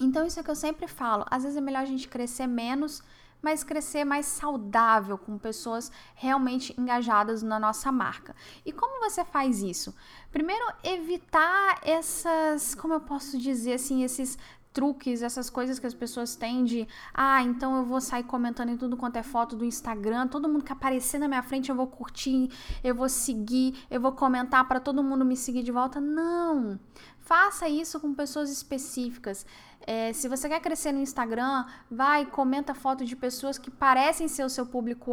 Então, 0.00 0.26
isso 0.26 0.40
é 0.40 0.42
que 0.42 0.50
eu 0.50 0.56
sempre 0.56 0.88
falo: 0.88 1.24
às 1.30 1.42
vezes 1.42 1.56
é 1.56 1.60
melhor 1.60 1.82
a 1.82 1.86
gente 1.86 2.08
crescer 2.08 2.46
menos 2.46 3.02
mas 3.42 3.64
crescer 3.64 4.04
mais 4.04 4.26
saudável, 4.26 5.18
com 5.18 5.36
pessoas 5.36 5.90
realmente 6.14 6.74
engajadas 6.80 7.42
na 7.42 7.58
nossa 7.58 7.90
marca. 7.90 8.34
E 8.64 8.72
como 8.72 9.00
você 9.00 9.24
faz 9.24 9.60
isso? 9.60 9.94
Primeiro, 10.30 10.64
evitar 10.84 11.80
essas, 11.82 12.74
como 12.74 12.94
eu 12.94 13.00
posso 13.00 13.36
dizer 13.36 13.74
assim, 13.74 14.04
esses 14.04 14.38
truques, 14.72 15.22
essas 15.22 15.50
coisas 15.50 15.78
que 15.78 15.86
as 15.86 15.94
pessoas 15.94 16.34
têm 16.34 16.64
de, 16.64 16.88
ah, 17.12 17.42
então 17.42 17.76
eu 17.76 17.84
vou 17.84 18.00
sair 18.00 18.24
comentando 18.24 18.70
em 18.70 18.76
tudo 18.76 18.96
quanto 18.96 19.16
é 19.16 19.22
foto 19.22 19.54
do 19.54 19.64
Instagram, 19.64 20.28
todo 20.28 20.48
mundo 20.48 20.64
que 20.64 20.72
aparecer 20.72 21.18
na 21.18 21.28
minha 21.28 21.42
frente 21.42 21.70
eu 21.70 21.76
vou 21.76 21.86
curtir, 21.86 22.50
eu 22.82 22.94
vou 22.94 23.08
seguir, 23.08 23.84
eu 23.90 24.00
vou 24.00 24.12
comentar 24.12 24.66
para 24.66 24.80
todo 24.80 25.02
mundo 25.02 25.24
me 25.24 25.36
seguir 25.36 25.62
de 25.62 25.72
volta. 25.72 26.00
Não! 26.00 26.80
Faça 27.20 27.68
isso 27.68 28.00
com 28.00 28.12
pessoas 28.12 28.50
específicas. 28.50 29.46
É, 29.86 30.12
se 30.12 30.28
você 30.28 30.48
quer 30.48 30.60
crescer 30.60 30.92
no 30.92 31.00
Instagram, 31.00 31.64
vai 31.90 32.26
comenta 32.26 32.74
foto 32.74 33.04
de 33.04 33.16
pessoas 33.16 33.58
que 33.58 33.70
parecem 33.70 34.28
ser 34.28 34.44
o 34.44 34.48
seu 34.48 34.66
público 34.66 35.12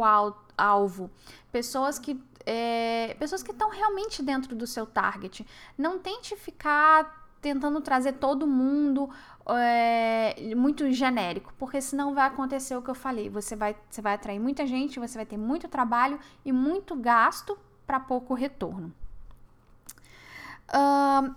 alvo, 0.56 1.10
pessoas 1.50 1.98
que 1.98 2.20
é, 2.46 3.14
pessoas 3.18 3.42
que 3.42 3.50
estão 3.50 3.70
realmente 3.70 4.22
dentro 4.22 4.56
do 4.56 4.66
seu 4.66 4.86
target. 4.86 5.46
Não 5.76 5.98
tente 5.98 6.36
ficar 6.36 7.20
tentando 7.40 7.80
trazer 7.80 8.14
todo 8.14 8.46
mundo 8.46 9.08
é, 9.48 10.54
muito 10.54 10.90
genérico, 10.92 11.52
porque 11.58 11.80
senão 11.80 12.14
vai 12.14 12.26
acontecer 12.26 12.76
o 12.76 12.82
que 12.82 12.90
eu 12.90 12.94
falei. 12.94 13.28
Você 13.28 13.56
vai, 13.56 13.76
você 13.88 14.00
vai 14.00 14.14
atrair 14.14 14.38
muita 14.38 14.66
gente, 14.66 15.00
você 15.00 15.16
vai 15.16 15.26
ter 15.26 15.36
muito 15.36 15.68
trabalho 15.68 16.18
e 16.44 16.52
muito 16.52 16.94
gasto 16.96 17.58
para 17.86 17.98
pouco 17.98 18.34
retorno. 18.34 18.92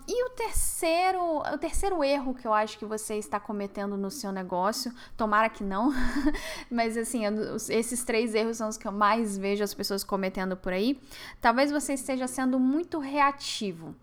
E 0.08 0.26
o 0.26 0.30
terceiro, 0.32 1.38
o 1.38 1.58
terceiro 1.58 2.04
erro 2.04 2.36
que 2.36 2.46
eu 2.46 2.54
acho 2.54 2.78
que 2.78 2.86
você 2.86 3.16
está 3.16 3.40
cometendo 3.40 3.98
no 3.98 4.12
seu 4.12 4.32
negócio, 4.32 4.94
tomara 5.18 5.50
que 5.50 5.64
não, 5.64 5.92
mas 6.70 6.96
assim, 6.96 7.24
esses 7.70 8.04
três 8.04 8.36
erros 8.36 8.58
são 8.58 8.70
os 8.70 8.78
que 8.78 8.88
eu 8.88 8.92
mais 8.92 9.36
vejo 9.38 9.64
as 9.64 9.74
pessoas 9.74 10.04
cometendo 10.04 10.56
por 10.56 10.72
aí. 10.72 11.00
Talvez 11.42 11.72
você 11.72 11.94
esteja 11.94 12.28
sendo 12.28 12.60
muito 12.60 13.00
reativo. 13.00 13.96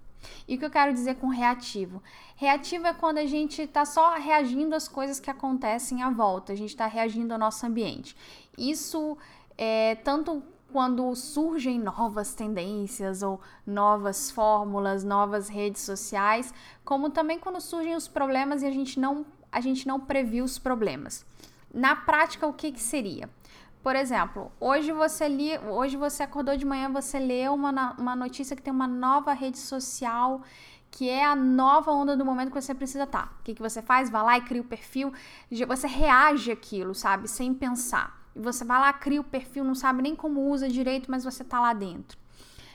E 0.47 0.55
o 0.55 0.59
que 0.59 0.65
eu 0.65 0.71
quero 0.71 0.93
dizer 0.93 1.17
com 1.17 1.29
reativo? 1.29 2.03
Reativo 2.37 2.87
é 2.87 2.95
quando 2.95 3.19
a 3.19 3.27
gente 3.27 3.63
está 3.63 3.85
só 3.85 4.15
reagindo 4.15 4.75
às 4.75 4.89
coisas 4.89 5.21
que 5.21 5.31
acontecem 5.31 6.03
à 6.03 6.11
volta, 6.11 6.53
a 6.53 6.57
gente 6.57 6.71
está 6.71 6.87
reagindo 6.87 7.33
ao 7.33 7.39
nosso 7.39 7.65
ambiente. 7.67 8.17
Isso 8.57 9.17
é 9.57 9.95
tanto 9.97 10.43
quando 10.73 11.15
surgem 11.15 11.79
novas 11.79 12.35
tendências 12.35 13.23
ou 13.23 13.41
novas 13.67 14.31
fórmulas, 14.31 15.05
novas 15.05 15.49
redes 15.49 15.83
sociais, 15.83 16.55
como 16.85 17.11
também 17.11 17.39
quando 17.39 17.61
surgem 17.61 17.95
os 17.95 18.09
problemas 18.09 18.63
e 18.63 18.67
a 18.67 18.71
gente 18.71 18.99
não, 18.99 19.27
a 19.51 19.61
gente 19.61 19.87
não 19.87 19.99
previu 19.99 20.45
os 20.45 20.59
problemas. 20.59 21.27
Na 21.73 21.95
prática, 21.95 22.47
o 22.47 22.53
que, 22.53 22.73
que 22.73 22.83
seria? 22.83 23.29
Por 23.83 23.97
exemplo, 23.97 24.53
hoje 24.61 24.93
você 24.93 25.27
li, 25.27 25.59
hoje 25.59 25.97
você 25.97 26.23
acordou 26.23 26.57
de 26.57 26.67
manhã, 26.67 26.91
você 26.91 27.19
leu 27.19 27.55
uma, 27.55 27.93
uma 27.99 28.15
notícia 28.15 28.55
que 28.55 28.63
tem 28.63 28.73
uma 28.73 28.87
nova 28.87 29.33
rede 29.33 29.59
social 29.59 30.43
que 30.91 31.09
é 31.09 31.25
a 31.25 31.37
nova 31.37 31.93
onda 31.93 32.17
do 32.17 32.25
momento 32.25 32.51
que 32.51 32.61
você 32.61 32.75
precisa 32.75 33.05
estar. 33.05 33.29
Tá. 33.29 33.33
O 33.41 33.43
que, 33.45 33.55
que 33.55 33.63
você 33.63 33.81
faz? 33.81 34.11
Vai 34.11 34.23
lá 34.23 34.39
e 34.39 34.41
cria 34.41 34.61
o 34.61 34.65
perfil, 34.65 35.13
você 35.67 35.87
reage 35.87 36.51
aquilo, 36.51 36.95
sabe? 36.95 37.29
Sem 37.29 37.55
pensar. 37.55 38.21
E 38.35 38.41
você 38.41 38.65
vai 38.65 38.81
lá, 38.81 38.93
cria 38.93 39.21
o 39.21 39.25
perfil, 39.25 39.65
não 39.65 39.75
sabe 39.75 40.03
nem 40.03 40.17
como 40.17 40.51
usa 40.51 40.69
direito, 40.69 41.11
mas 41.11 41.25
você 41.25 41.45
tá 41.45 41.61
lá 41.61 41.73
dentro. 41.73 42.19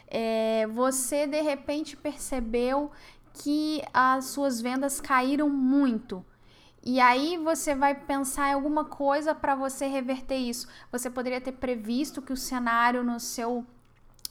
É, 0.07 0.67
você 0.67 1.27
de 1.27 1.41
repente 1.41 1.97
percebeu 1.97 2.91
que 3.33 3.83
as 3.93 4.25
suas 4.25 4.61
vendas 4.61 5.01
caíram 5.01 5.49
muito. 5.49 6.25
E 6.85 6.99
aí 6.99 7.35
você 7.37 7.73
vai 7.73 7.95
pensar 7.95 8.49
em 8.49 8.53
alguma 8.53 8.85
coisa 8.85 9.33
para 9.33 9.55
você 9.55 9.87
reverter 9.87 10.37
isso. 10.37 10.67
Você 10.91 11.09
poderia 11.09 11.41
ter 11.41 11.53
previsto 11.53 12.21
que 12.21 12.31
o 12.31 12.37
cenário 12.37 13.03
no 13.03 13.19
seu 13.19 13.65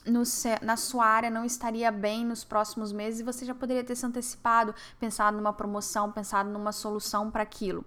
no, 0.07 0.23
na 0.63 0.77
sua 0.77 1.07
área 1.07 1.31
não 1.31 1.45
estaria 1.45 1.91
bem 1.91 2.25
nos 2.25 2.45
próximos 2.45 2.93
meses 2.93 3.21
e 3.21 3.25
você 3.25 3.45
já 3.45 3.55
poderia 3.55 3.83
ter 3.83 3.97
se 3.97 4.05
antecipado, 4.05 4.75
pensado 5.01 5.37
numa 5.37 5.53
promoção, 5.53 6.13
pensado 6.13 6.51
numa 6.51 6.73
solução 6.73 7.31
para 7.31 7.43
aquilo. 7.43 7.85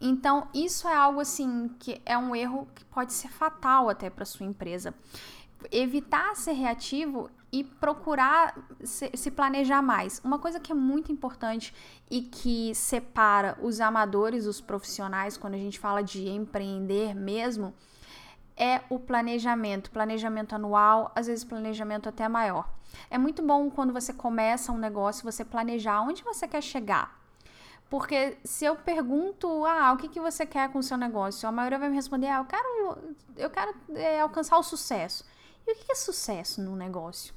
Então, 0.00 0.48
isso 0.52 0.88
é 0.88 0.94
algo 0.94 1.20
assim 1.20 1.70
que 1.78 2.02
é 2.04 2.18
um 2.18 2.34
erro 2.34 2.68
que 2.74 2.84
pode 2.86 3.12
ser 3.12 3.28
fatal 3.28 3.88
até 3.88 4.10
para 4.10 4.24
sua 4.24 4.44
empresa. 4.44 4.92
Evitar 5.70 6.34
ser 6.36 6.52
reativo 6.52 7.30
e 7.52 7.62
procurar 7.62 8.56
se, 8.82 9.10
se, 9.14 9.30
planejar 9.30 9.80
mais. 9.80 10.20
Uma 10.24 10.38
coisa 10.38 10.58
que 10.58 10.72
é 10.72 10.74
muito 10.74 11.12
importante 11.12 11.72
e 12.10 12.22
que 12.22 12.74
separa 12.74 13.56
os 13.62 13.80
amadores 13.80 14.44
dos 14.44 14.60
profissionais 14.60 15.36
quando 15.36 15.54
a 15.54 15.58
gente 15.58 15.78
fala 15.78 16.02
de 16.02 16.28
empreender 16.28 17.14
mesmo 17.14 17.72
é 18.56 18.80
o 18.88 18.98
planejamento, 18.98 19.90
planejamento 19.90 20.54
anual, 20.54 21.12
às 21.14 21.26
vezes 21.26 21.44
planejamento 21.44 22.08
até 22.08 22.28
maior. 22.28 22.68
É 23.10 23.18
muito 23.18 23.42
bom 23.42 23.70
quando 23.70 23.92
você 23.92 24.12
começa 24.12 24.72
um 24.72 24.78
negócio 24.78 25.24
você 25.24 25.44
planejar 25.44 26.02
onde 26.02 26.22
você 26.22 26.46
quer 26.46 26.62
chegar. 26.62 27.20
Porque 27.90 28.36
se 28.44 28.64
eu 28.64 28.74
pergunto, 28.74 29.64
ah, 29.66 29.92
o 29.92 29.96
que, 29.96 30.08
que 30.08 30.20
você 30.20 30.46
quer 30.46 30.70
com 30.70 30.78
o 30.78 30.82
seu 30.82 30.96
negócio? 30.96 31.48
A 31.48 31.52
maioria 31.52 31.78
vai 31.78 31.88
me 31.88 31.94
responder, 31.94 32.28
ah, 32.28 32.38
eu 32.38 32.44
quero, 32.44 32.98
eu 33.36 33.50
quero 33.50 33.74
é, 33.94 34.20
alcançar 34.20 34.58
o 34.58 34.62
sucesso. 34.62 35.24
E 35.66 35.72
o 35.72 35.76
que, 35.76 35.92
é 35.92 35.94
sucesso 35.94 36.60
no 36.60 36.76
negócio? 36.76 37.32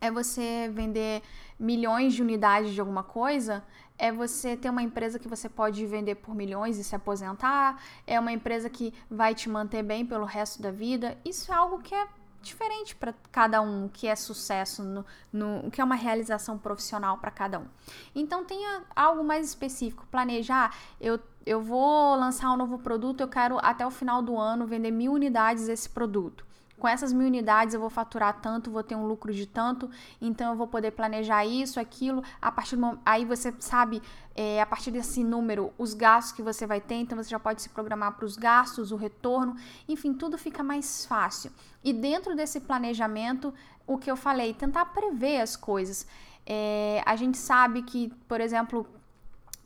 É 0.00 0.10
você 0.10 0.70
vender 0.72 1.22
milhões 1.58 2.14
de 2.14 2.22
unidades 2.22 2.72
de 2.72 2.80
alguma 2.80 3.02
coisa? 3.02 3.62
É 3.98 4.10
você 4.10 4.56
ter 4.56 4.70
uma 4.70 4.82
empresa 4.82 5.18
que 5.18 5.28
você 5.28 5.50
pode 5.50 5.84
vender 5.86 6.14
por 6.14 6.34
milhões 6.34 6.78
e 6.78 6.84
se 6.84 6.96
aposentar? 6.96 7.80
É 8.06 8.18
uma 8.18 8.32
empresa 8.32 8.70
que 8.70 8.94
vai 9.10 9.34
te 9.34 9.50
manter 9.50 9.82
bem 9.82 10.04
pelo 10.06 10.24
resto 10.24 10.62
da 10.62 10.70
vida? 10.70 11.18
Isso 11.26 11.52
é 11.52 11.54
algo 11.54 11.78
que 11.80 11.94
é 11.94 12.08
diferente 12.40 12.96
para 12.96 13.14
cada 13.30 13.60
um, 13.60 13.84
o 13.84 13.88
que 13.90 14.06
é 14.06 14.16
sucesso, 14.16 14.82
no, 14.82 15.06
no, 15.30 15.66
o 15.66 15.70
que 15.70 15.80
é 15.80 15.84
uma 15.84 15.94
realização 15.94 16.58
profissional 16.58 17.18
para 17.18 17.30
cada 17.30 17.58
um. 17.58 17.66
Então 18.14 18.44
tenha 18.44 18.82
algo 18.96 19.22
mais 19.22 19.46
específico, 19.46 20.06
planejar, 20.10 20.74
eu, 21.00 21.20
eu 21.46 21.60
vou 21.60 22.16
lançar 22.16 22.50
um 22.50 22.56
novo 22.56 22.78
produto, 22.78 23.20
eu 23.20 23.28
quero 23.28 23.58
até 23.62 23.86
o 23.86 23.90
final 23.90 24.22
do 24.22 24.36
ano 24.36 24.66
vender 24.66 24.90
mil 24.90 25.12
unidades 25.12 25.66
desse 25.66 25.88
produto 25.88 26.44
com 26.82 26.88
essas 26.88 27.12
mil 27.12 27.28
unidades 27.28 27.74
eu 27.74 27.80
vou 27.80 27.88
faturar 27.88 28.40
tanto, 28.40 28.68
vou 28.68 28.82
ter 28.82 28.96
um 28.96 29.06
lucro 29.06 29.32
de 29.32 29.46
tanto, 29.46 29.88
então 30.20 30.50
eu 30.50 30.56
vou 30.56 30.66
poder 30.66 30.90
planejar 30.90 31.46
isso, 31.46 31.78
aquilo. 31.78 32.24
A 32.40 32.50
partir 32.50 32.74
do 32.74 32.98
aí 33.06 33.24
você 33.24 33.54
sabe, 33.60 34.02
é, 34.34 34.60
a 34.60 34.66
partir 34.66 34.90
desse 34.90 35.22
número, 35.22 35.72
os 35.78 35.94
gastos 35.94 36.32
que 36.32 36.42
você 36.42 36.66
vai 36.66 36.80
ter, 36.80 36.96
então 36.96 37.16
você 37.16 37.30
já 37.30 37.38
pode 37.38 37.62
se 37.62 37.68
programar 37.68 38.16
para 38.16 38.24
os 38.24 38.34
gastos, 38.34 38.90
o 38.90 38.96
retorno, 38.96 39.54
enfim, 39.88 40.12
tudo 40.12 40.36
fica 40.36 40.60
mais 40.64 41.06
fácil. 41.06 41.52
E 41.84 41.92
dentro 41.92 42.34
desse 42.34 42.58
planejamento, 42.58 43.54
o 43.86 43.96
que 43.96 44.10
eu 44.10 44.16
falei, 44.16 44.52
tentar 44.52 44.86
prever 44.86 45.40
as 45.40 45.54
coisas. 45.54 46.04
É, 46.44 47.00
a 47.06 47.14
gente 47.14 47.38
sabe 47.38 47.82
que, 47.82 48.12
por 48.26 48.40
exemplo, 48.40 48.88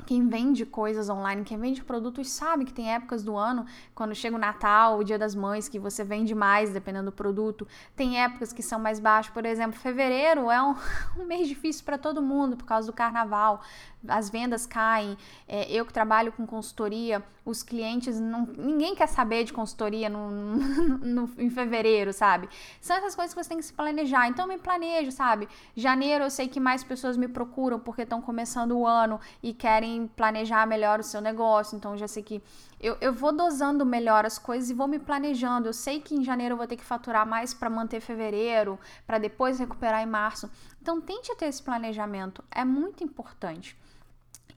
quem 0.06 0.28
vende 0.28 0.64
coisas 0.64 1.08
online, 1.08 1.42
quem 1.42 1.58
vende 1.58 1.82
produtos, 1.82 2.30
sabe 2.30 2.64
que 2.64 2.72
tem 2.72 2.94
épocas 2.94 3.22
do 3.24 3.36
ano, 3.36 3.66
quando 3.94 4.14
chega 4.14 4.36
o 4.36 4.38
Natal, 4.38 4.98
o 4.98 5.04
Dia 5.04 5.18
das 5.18 5.34
Mães, 5.34 5.68
que 5.68 5.78
você 5.78 6.04
vende 6.04 6.34
mais 6.34 6.72
dependendo 6.72 7.06
do 7.06 7.12
produto. 7.12 7.66
Tem 7.96 8.22
épocas 8.22 8.52
que 8.52 8.62
são 8.62 8.78
mais 8.78 9.00
baixas, 9.00 9.32
por 9.32 9.44
exemplo, 9.44 9.78
fevereiro 9.78 10.50
é 10.50 10.62
um, 10.62 10.74
um 11.18 11.26
mês 11.26 11.48
difícil 11.48 11.84
para 11.84 11.98
todo 11.98 12.22
mundo 12.22 12.56
por 12.56 12.64
causa 12.64 12.86
do 12.86 12.92
carnaval 12.92 13.62
as 14.08 14.30
vendas 14.30 14.66
caem. 14.66 15.16
É, 15.48 15.70
eu 15.70 15.84
que 15.84 15.92
trabalho 15.92 16.32
com 16.32 16.46
consultoria, 16.46 17.22
os 17.44 17.62
clientes, 17.62 18.18
não, 18.18 18.46
ninguém 18.58 18.94
quer 18.94 19.06
saber 19.06 19.44
de 19.44 19.52
consultoria 19.52 20.08
no, 20.08 20.30
no, 20.30 20.98
no, 21.26 21.30
em 21.38 21.48
fevereiro, 21.48 22.12
sabe? 22.12 22.48
São 22.80 22.96
essas 22.96 23.14
coisas 23.14 23.34
que 23.34 23.42
você 23.42 23.48
tem 23.48 23.58
que 23.58 23.64
se 23.64 23.72
planejar. 23.72 24.28
Então, 24.28 24.44
eu 24.44 24.48
me 24.48 24.58
planejo, 24.58 25.12
sabe? 25.12 25.48
Janeiro 25.74 26.24
eu 26.24 26.30
sei 26.30 26.48
que 26.48 26.58
mais 26.58 26.82
pessoas 26.82 27.16
me 27.16 27.28
procuram 27.28 27.78
porque 27.78 28.02
estão 28.02 28.20
começando 28.20 28.76
o 28.76 28.86
ano 28.86 29.20
e 29.42 29.52
querem 29.52 29.95
planejar 30.04 30.66
melhor 30.66 30.98
o 30.98 31.04
seu 31.04 31.20
negócio. 31.20 31.76
Então, 31.76 31.96
já 31.96 32.08
sei 32.08 32.24
que 32.24 32.42
eu, 32.80 32.96
eu 33.00 33.12
vou 33.12 33.32
dosando 33.32 33.86
melhor 33.86 34.26
as 34.26 34.36
coisas 34.36 34.68
e 34.68 34.74
vou 34.74 34.88
me 34.88 34.98
planejando. 34.98 35.68
Eu 35.68 35.72
sei 35.72 36.00
que 36.00 36.16
em 36.16 36.24
janeiro 36.24 36.54
eu 36.54 36.56
vou 36.56 36.66
ter 36.66 36.76
que 36.76 36.84
faturar 36.84 37.24
mais 37.24 37.54
para 37.54 37.70
manter 37.70 38.00
fevereiro, 38.00 38.78
para 39.06 39.18
depois 39.18 39.60
recuperar 39.60 40.02
em 40.02 40.10
março. 40.10 40.50
Então, 40.82 41.00
tente 41.00 41.32
ter 41.36 41.46
esse 41.46 41.62
planejamento. 41.62 42.42
É 42.50 42.64
muito 42.64 43.04
importante. 43.04 43.78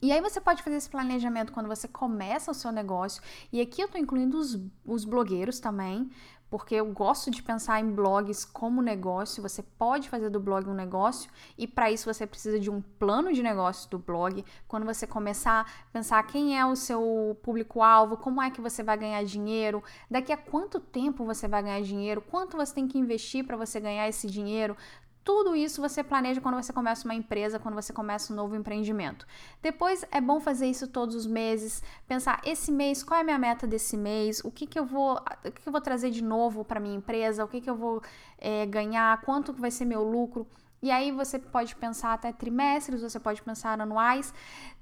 E 0.02 0.10
aí 0.12 0.20
você 0.20 0.40
pode 0.40 0.62
fazer 0.62 0.76
esse 0.76 0.88
planejamento 0.88 1.52
quando 1.52 1.68
você 1.68 1.86
começa 1.86 2.50
o 2.50 2.54
seu 2.54 2.72
negócio. 2.72 3.22
E 3.52 3.60
aqui 3.60 3.82
eu 3.82 3.86
estou 3.86 4.00
incluindo 4.00 4.38
os, 4.38 4.58
os 4.84 5.04
blogueiros 5.04 5.60
também, 5.60 6.10
porque 6.50 6.74
eu 6.74 6.86
gosto 6.86 7.30
de 7.30 7.42
pensar 7.42 7.80
em 7.80 7.90
blogs 7.90 8.44
como 8.44 8.82
negócio. 8.82 9.42
Você 9.42 9.62
pode 9.62 10.08
fazer 10.08 10.28
do 10.28 10.40
blog 10.40 10.68
um 10.68 10.74
negócio 10.74 11.30
e 11.56 11.66
para 11.66 11.90
isso 11.90 12.12
você 12.12 12.26
precisa 12.26 12.58
de 12.58 12.68
um 12.68 12.80
plano 12.80 13.32
de 13.32 13.42
negócio 13.42 13.88
do 13.88 13.98
blog. 13.98 14.44
Quando 14.66 14.84
você 14.84 15.06
começar 15.06 15.60
a 15.60 15.92
pensar 15.92 16.22
quem 16.24 16.58
é 16.58 16.66
o 16.66 16.74
seu 16.74 17.38
público-alvo, 17.42 18.16
como 18.16 18.42
é 18.42 18.50
que 18.50 18.60
você 18.60 18.82
vai 18.82 18.98
ganhar 18.98 19.22
dinheiro, 19.24 19.82
daqui 20.10 20.32
a 20.32 20.36
quanto 20.36 20.80
tempo 20.80 21.24
você 21.24 21.46
vai 21.46 21.62
ganhar 21.62 21.82
dinheiro, 21.82 22.20
quanto 22.20 22.56
você 22.56 22.74
tem 22.74 22.88
que 22.88 22.98
investir 22.98 23.46
para 23.46 23.56
você 23.56 23.78
ganhar 23.78 24.08
esse 24.08 24.26
dinheiro, 24.26 24.76
tudo 25.22 25.54
isso 25.54 25.80
você 25.80 26.02
planeja 26.02 26.40
quando 26.40 26.56
você 26.56 26.72
começa 26.72 27.04
uma 27.04 27.14
empresa, 27.14 27.58
quando 27.58 27.74
você 27.74 27.92
começa 27.92 28.32
um 28.32 28.36
novo 28.36 28.56
empreendimento. 28.56 29.26
Depois 29.62 30.04
é 30.10 30.20
bom 30.20 30.40
fazer 30.40 30.66
isso 30.66 30.88
todos 30.88 31.14
os 31.14 31.26
meses, 31.26 31.82
pensar 32.08 32.40
esse 32.44 32.72
mês, 32.72 33.02
qual 33.02 33.18
é 33.18 33.20
a 33.20 33.24
minha 33.24 33.38
meta 33.38 33.66
desse 33.66 33.96
mês, 33.96 34.40
o 34.44 34.50
que, 34.50 34.66
que 34.66 34.78
eu 34.78 34.84
vou, 34.84 35.16
o 35.16 35.52
que, 35.52 35.62
que 35.62 35.68
eu 35.68 35.72
vou 35.72 35.80
trazer 35.80 36.10
de 36.10 36.22
novo 36.22 36.64
para 36.64 36.80
minha 36.80 36.96
empresa, 36.96 37.44
o 37.44 37.48
que, 37.48 37.60
que 37.60 37.68
eu 37.68 37.76
vou 37.76 38.02
é, 38.38 38.64
ganhar, 38.66 39.20
quanto 39.20 39.52
vai 39.52 39.70
ser 39.70 39.84
meu 39.84 40.02
lucro. 40.02 40.46
E 40.82 40.90
aí 40.90 41.12
você 41.12 41.38
pode 41.38 41.76
pensar 41.76 42.14
até 42.14 42.32
trimestres, 42.32 43.02
você 43.02 43.20
pode 43.20 43.42
pensar 43.42 43.78
anuais. 43.78 44.32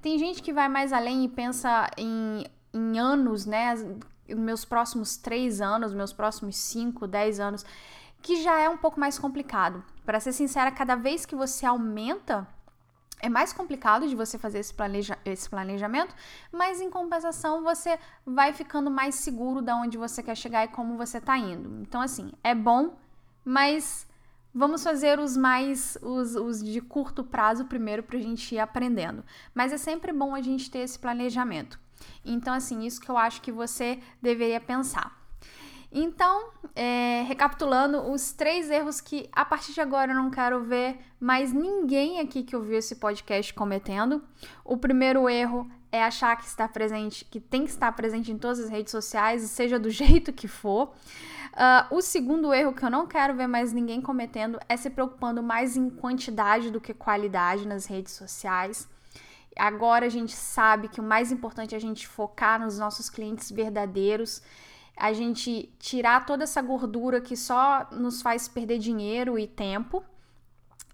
Tem 0.01 0.17
gente 0.17 0.41
que 0.41 0.53
vai 0.53 0.69
mais 0.69 0.93
além 0.93 1.25
e 1.25 1.27
pensa 1.27 1.91
em, 1.97 2.45
em 2.73 2.97
anos, 2.97 3.45
né? 3.45 3.73
Meus 4.29 4.63
próximos 4.63 5.17
três 5.17 5.59
anos, 5.59 5.93
meus 5.93 6.13
próximos 6.13 6.55
cinco, 6.55 7.05
dez 7.05 7.39
anos 7.41 7.65
que 8.21 8.41
já 8.41 8.59
é 8.59 8.69
um 8.69 8.77
pouco 8.77 8.99
mais 8.99 9.17
complicado. 9.17 9.83
Para 10.05 10.19
ser 10.19 10.33
sincera, 10.33 10.71
cada 10.71 10.95
vez 10.95 11.25
que 11.25 11.35
você 11.35 11.65
aumenta, 11.65 12.47
é 13.21 13.29
mais 13.29 13.51
complicado 13.51 14.07
de 14.07 14.15
você 14.15 14.37
fazer 14.37 14.59
esse, 14.59 14.73
planeja 14.73 15.17
esse 15.25 15.49
planejamento, 15.49 16.15
mas 16.51 16.81
em 16.81 16.89
compensação 16.89 17.63
você 17.63 17.99
vai 18.25 18.53
ficando 18.53 18.89
mais 18.89 19.15
seguro 19.15 19.61
de 19.61 19.71
onde 19.71 19.97
você 19.97 20.23
quer 20.23 20.35
chegar 20.35 20.63
e 20.65 20.69
como 20.69 20.97
você 20.97 21.17
está 21.17 21.37
indo. 21.37 21.81
Então, 21.81 22.01
assim, 22.01 22.31
é 22.43 22.55
bom, 22.55 22.97
mas 23.43 24.07
vamos 24.53 24.83
fazer 24.83 25.19
os 25.19 25.35
mais 25.37 25.97
os, 26.01 26.35
os 26.35 26.63
de 26.63 26.81
curto 26.81 27.23
prazo 27.23 27.65
primeiro 27.65 28.03
para 28.03 28.17
a 28.17 28.21
gente 28.21 28.55
ir 28.55 28.59
aprendendo. 28.59 29.23
Mas 29.53 29.73
é 29.73 29.77
sempre 29.77 30.11
bom 30.13 30.33
a 30.33 30.41
gente 30.41 30.71
ter 30.71 30.79
esse 30.79 30.97
planejamento. 30.97 31.79
Então, 32.23 32.53
assim, 32.53 32.85
isso 32.85 33.01
que 33.01 33.09
eu 33.09 33.17
acho 33.17 33.41
que 33.41 33.51
você 33.51 33.99
deveria 34.21 34.61
pensar. 34.61 35.18
Então, 35.91 36.51
é, 36.75 37.23
recapitulando, 37.27 38.11
os 38.11 38.31
três 38.31 38.69
erros 38.69 39.01
que 39.01 39.27
a 39.31 39.43
partir 39.43 39.73
de 39.73 39.81
agora 39.81 40.11
eu 40.11 40.15
não 40.15 40.29
quero 40.29 40.63
ver 40.63 40.99
mais 41.19 41.51
ninguém 41.51 42.19
aqui 42.19 42.43
que 42.43 42.55
ouviu 42.55 42.77
esse 42.77 42.95
podcast 42.95 43.53
cometendo. 43.53 44.23
O 44.63 44.77
primeiro 44.77 45.27
erro 45.27 45.69
é 45.91 46.03
achar 46.03 46.35
que 46.37 46.45
está 46.45 46.67
presente, 46.67 47.25
que 47.25 47.39
tem 47.39 47.63
que 47.63 47.71
estar 47.71 47.91
presente 47.93 48.31
em 48.31 48.37
todas 48.37 48.59
as 48.59 48.69
redes 48.69 48.91
sociais, 48.91 49.41
seja 49.43 49.79
do 49.79 49.89
jeito 49.91 50.31
que 50.31 50.47
for. 50.47 50.93
Uh, 51.53 51.95
o 51.95 52.01
segundo 52.01 52.53
erro 52.53 52.73
que 52.73 52.85
eu 52.85 52.91
não 52.91 53.07
quero 53.07 53.35
ver 53.35 53.47
mais 53.47 53.73
ninguém 53.73 53.99
cometendo 53.99 54.59
é 54.69 54.77
se 54.77 54.91
preocupando 54.91 55.41
mais 55.41 55.75
em 55.75 55.89
quantidade 55.89 56.69
do 56.69 56.79
que 56.79 56.93
qualidade 56.93 57.67
nas 57.67 57.87
redes 57.87 58.13
sociais. 58.13 58.87
Agora 59.57 60.05
a 60.05 60.09
gente 60.09 60.35
sabe 60.35 60.87
que 60.87 61.01
o 61.01 61.03
mais 61.03 61.31
importante 61.31 61.73
é 61.73 61.77
a 61.77 61.81
gente 61.81 62.07
focar 62.07 62.61
nos 62.61 62.77
nossos 62.77 63.09
clientes 63.09 63.51
verdadeiros 63.51 64.43
a 64.99 65.13
gente 65.13 65.73
tirar 65.79 66.25
toda 66.25 66.43
essa 66.43 66.61
gordura 66.61 67.21
que 67.21 67.35
só 67.35 67.87
nos 67.91 68.21
faz 68.21 68.47
perder 68.47 68.79
dinheiro 68.79 69.39
e 69.39 69.47
tempo. 69.47 70.03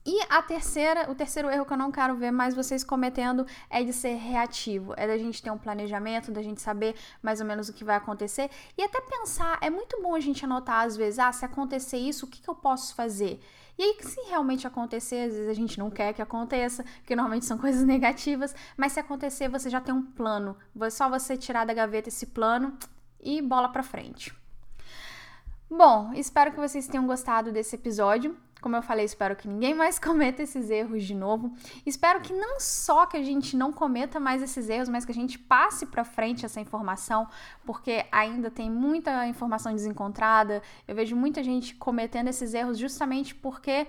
E 0.05 0.21
a 0.29 0.39
terceira, 0.43 1.09
o 1.09 1.15
terceiro 1.15 1.49
erro 1.49 1.65
que 1.65 1.73
eu 1.73 1.77
não 1.77 1.91
quero 1.91 2.15
ver 2.15 2.29
mais 2.29 2.53
vocês 2.53 2.83
cometendo 2.83 3.43
é 3.67 3.83
de 3.83 3.91
ser 3.91 4.13
reativo, 4.17 4.93
é 4.95 5.07
da 5.07 5.17
gente 5.17 5.41
ter 5.41 5.49
um 5.49 5.57
planejamento, 5.57 6.31
da 6.31 6.43
gente 6.43 6.61
saber 6.61 6.95
mais 7.23 7.41
ou 7.41 7.47
menos 7.47 7.69
o 7.69 7.73
que 7.73 7.83
vai 7.83 7.95
acontecer 7.95 8.51
e 8.77 8.83
até 8.83 9.01
pensar, 9.01 9.57
é 9.61 9.69
muito 9.71 9.99
bom 10.03 10.13
a 10.13 10.19
gente 10.19 10.45
anotar 10.45 10.85
às 10.85 10.95
vezes, 10.95 11.17
ah, 11.17 11.31
se 11.31 11.43
acontecer 11.43 11.97
isso, 11.97 12.27
o 12.27 12.29
que, 12.29 12.39
que 12.39 12.47
eu 12.47 12.53
posso 12.53 12.93
fazer? 12.93 13.39
E 13.79 13.83
aí, 13.83 13.97
se 13.99 14.21
realmente 14.29 14.67
acontecer, 14.67 15.27
às 15.27 15.33
vezes 15.33 15.49
a 15.49 15.53
gente 15.53 15.79
não 15.79 15.89
quer 15.89 16.13
que 16.13 16.21
aconteça, 16.21 16.83
porque 16.99 17.15
normalmente 17.15 17.45
são 17.45 17.57
coisas 17.59 17.83
negativas, 17.83 18.53
mas 18.77 18.91
se 18.91 18.99
acontecer, 18.99 19.49
você 19.49 19.71
já 19.71 19.81
tem 19.81 19.93
um 19.93 20.03
plano. 20.03 20.55
Só 20.91 21.09
você 21.09 21.35
tirar 21.35 21.65
da 21.65 21.73
gaveta 21.73 22.09
esse 22.09 22.27
plano 22.27 22.77
e 23.25 23.41
bola 23.41 23.67
para 23.67 23.83
frente. 23.83 24.33
Bom, 25.69 26.13
espero 26.13 26.51
que 26.51 26.59
vocês 26.59 26.87
tenham 26.87 27.07
gostado 27.07 27.51
desse 27.51 27.75
episódio. 27.75 28.37
Como 28.61 28.75
eu 28.75 28.81
falei, 28.81 29.03
espero 29.03 29.35
que 29.35 29.47
ninguém 29.47 29.73
mais 29.73 29.97
cometa 29.99 30.43
esses 30.43 30.69
erros 30.69 31.03
de 31.03 31.15
novo. 31.15 31.51
Espero 31.85 32.21
que 32.21 32.31
não 32.31 32.59
só 32.59 33.05
que 33.05 33.17
a 33.17 33.23
gente 33.23 33.57
não 33.57 33.73
cometa 33.73 34.19
mais 34.19 34.41
esses 34.41 34.69
erros, 34.69 34.87
mas 34.87 35.03
que 35.03 35.11
a 35.11 35.15
gente 35.15 35.37
passe 35.39 35.87
para 35.87 36.05
frente 36.05 36.45
essa 36.45 36.61
informação, 36.61 37.27
porque 37.65 38.05
ainda 38.11 38.51
tem 38.51 38.69
muita 38.69 39.27
informação 39.27 39.73
desencontrada. 39.73 40.61
Eu 40.87 40.95
vejo 40.95 41.15
muita 41.15 41.43
gente 41.43 41.75
cometendo 41.75 42.27
esses 42.27 42.53
erros 42.53 42.77
justamente 42.77 43.33
porque 43.33 43.87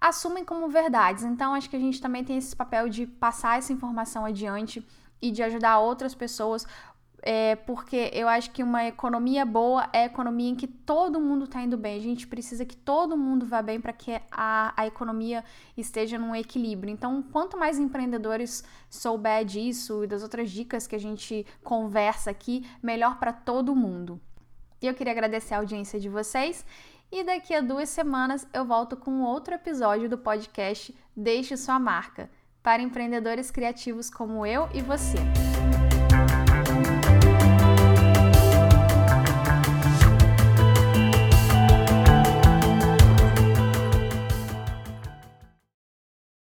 assumem 0.00 0.44
como 0.44 0.68
verdades. 0.68 1.24
Então, 1.24 1.54
acho 1.54 1.68
que 1.70 1.76
a 1.76 1.80
gente 1.80 2.00
também 2.00 2.22
tem 2.22 2.36
esse 2.36 2.54
papel 2.54 2.88
de 2.88 3.06
passar 3.06 3.58
essa 3.58 3.72
informação 3.72 4.24
adiante 4.24 4.86
e 5.20 5.30
de 5.30 5.42
ajudar 5.42 5.78
outras 5.78 6.14
pessoas, 6.14 6.66
é, 7.28 7.56
porque 7.56 8.08
eu 8.12 8.28
acho 8.28 8.52
que 8.52 8.62
uma 8.62 8.84
economia 8.84 9.44
boa 9.44 9.90
é 9.92 10.02
a 10.02 10.06
economia 10.06 10.48
em 10.48 10.54
que 10.54 10.68
todo 10.68 11.20
mundo 11.20 11.46
está 11.46 11.60
indo 11.60 11.76
bem. 11.76 11.96
A 11.96 12.00
gente 12.00 12.24
precisa 12.24 12.64
que 12.64 12.76
todo 12.76 13.16
mundo 13.16 13.44
vá 13.44 13.60
bem 13.60 13.80
para 13.80 13.92
que 13.92 14.22
a, 14.30 14.72
a 14.76 14.86
economia 14.86 15.44
esteja 15.76 16.16
num 16.18 16.36
equilíbrio. 16.36 16.92
Então, 16.92 17.20
quanto 17.32 17.58
mais 17.58 17.80
empreendedores 17.80 18.62
souber 18.88 19.44
disso 19.44 20.04
e 20.04 20.06
das 20.06 20.22
outras 20.22 20.52
dicas 20.52 20.86
que 20.86 20.94
a 20.94 21.00
gente 21.00 21.44
conversa 21.64 22.30
aqui, 22.30 22.64
melhor 22.80 23.18
para 23.18 23.32
todo 23.32 23.74
mundo. 23.74 24.20
E 24.80 24.86
eu 24.86 24.94
queria 24.94 25.12
agradecer 25.12 25.54
a 25.54 25.58
audiência 25.58 25.98
de 25.98 26.08
vocês. 26.08 26.64
E 27.10 27.24
daqui 27.24 27.52
a 27.52 27.60
duas 27.60 27.88
semanas 27.88 28.46
eu 28.54 28.64
volto 28.64 28.96
com 28.96 29.22
outro 29.22 29.52
episódio 29.52 30.08
do 30.08 30.16
podcast 30.16 30.96
Deixe 31.16 31.56
Sua 31.56 31.80
Marca 31.80 32.30
para 32.62 32.82
empreendedores 32.82 33.50
criativos 33.50 34.08
como 34.08 34.46
eu 34.46 34.68
e 34.72 34.80
você. 34.80 35.18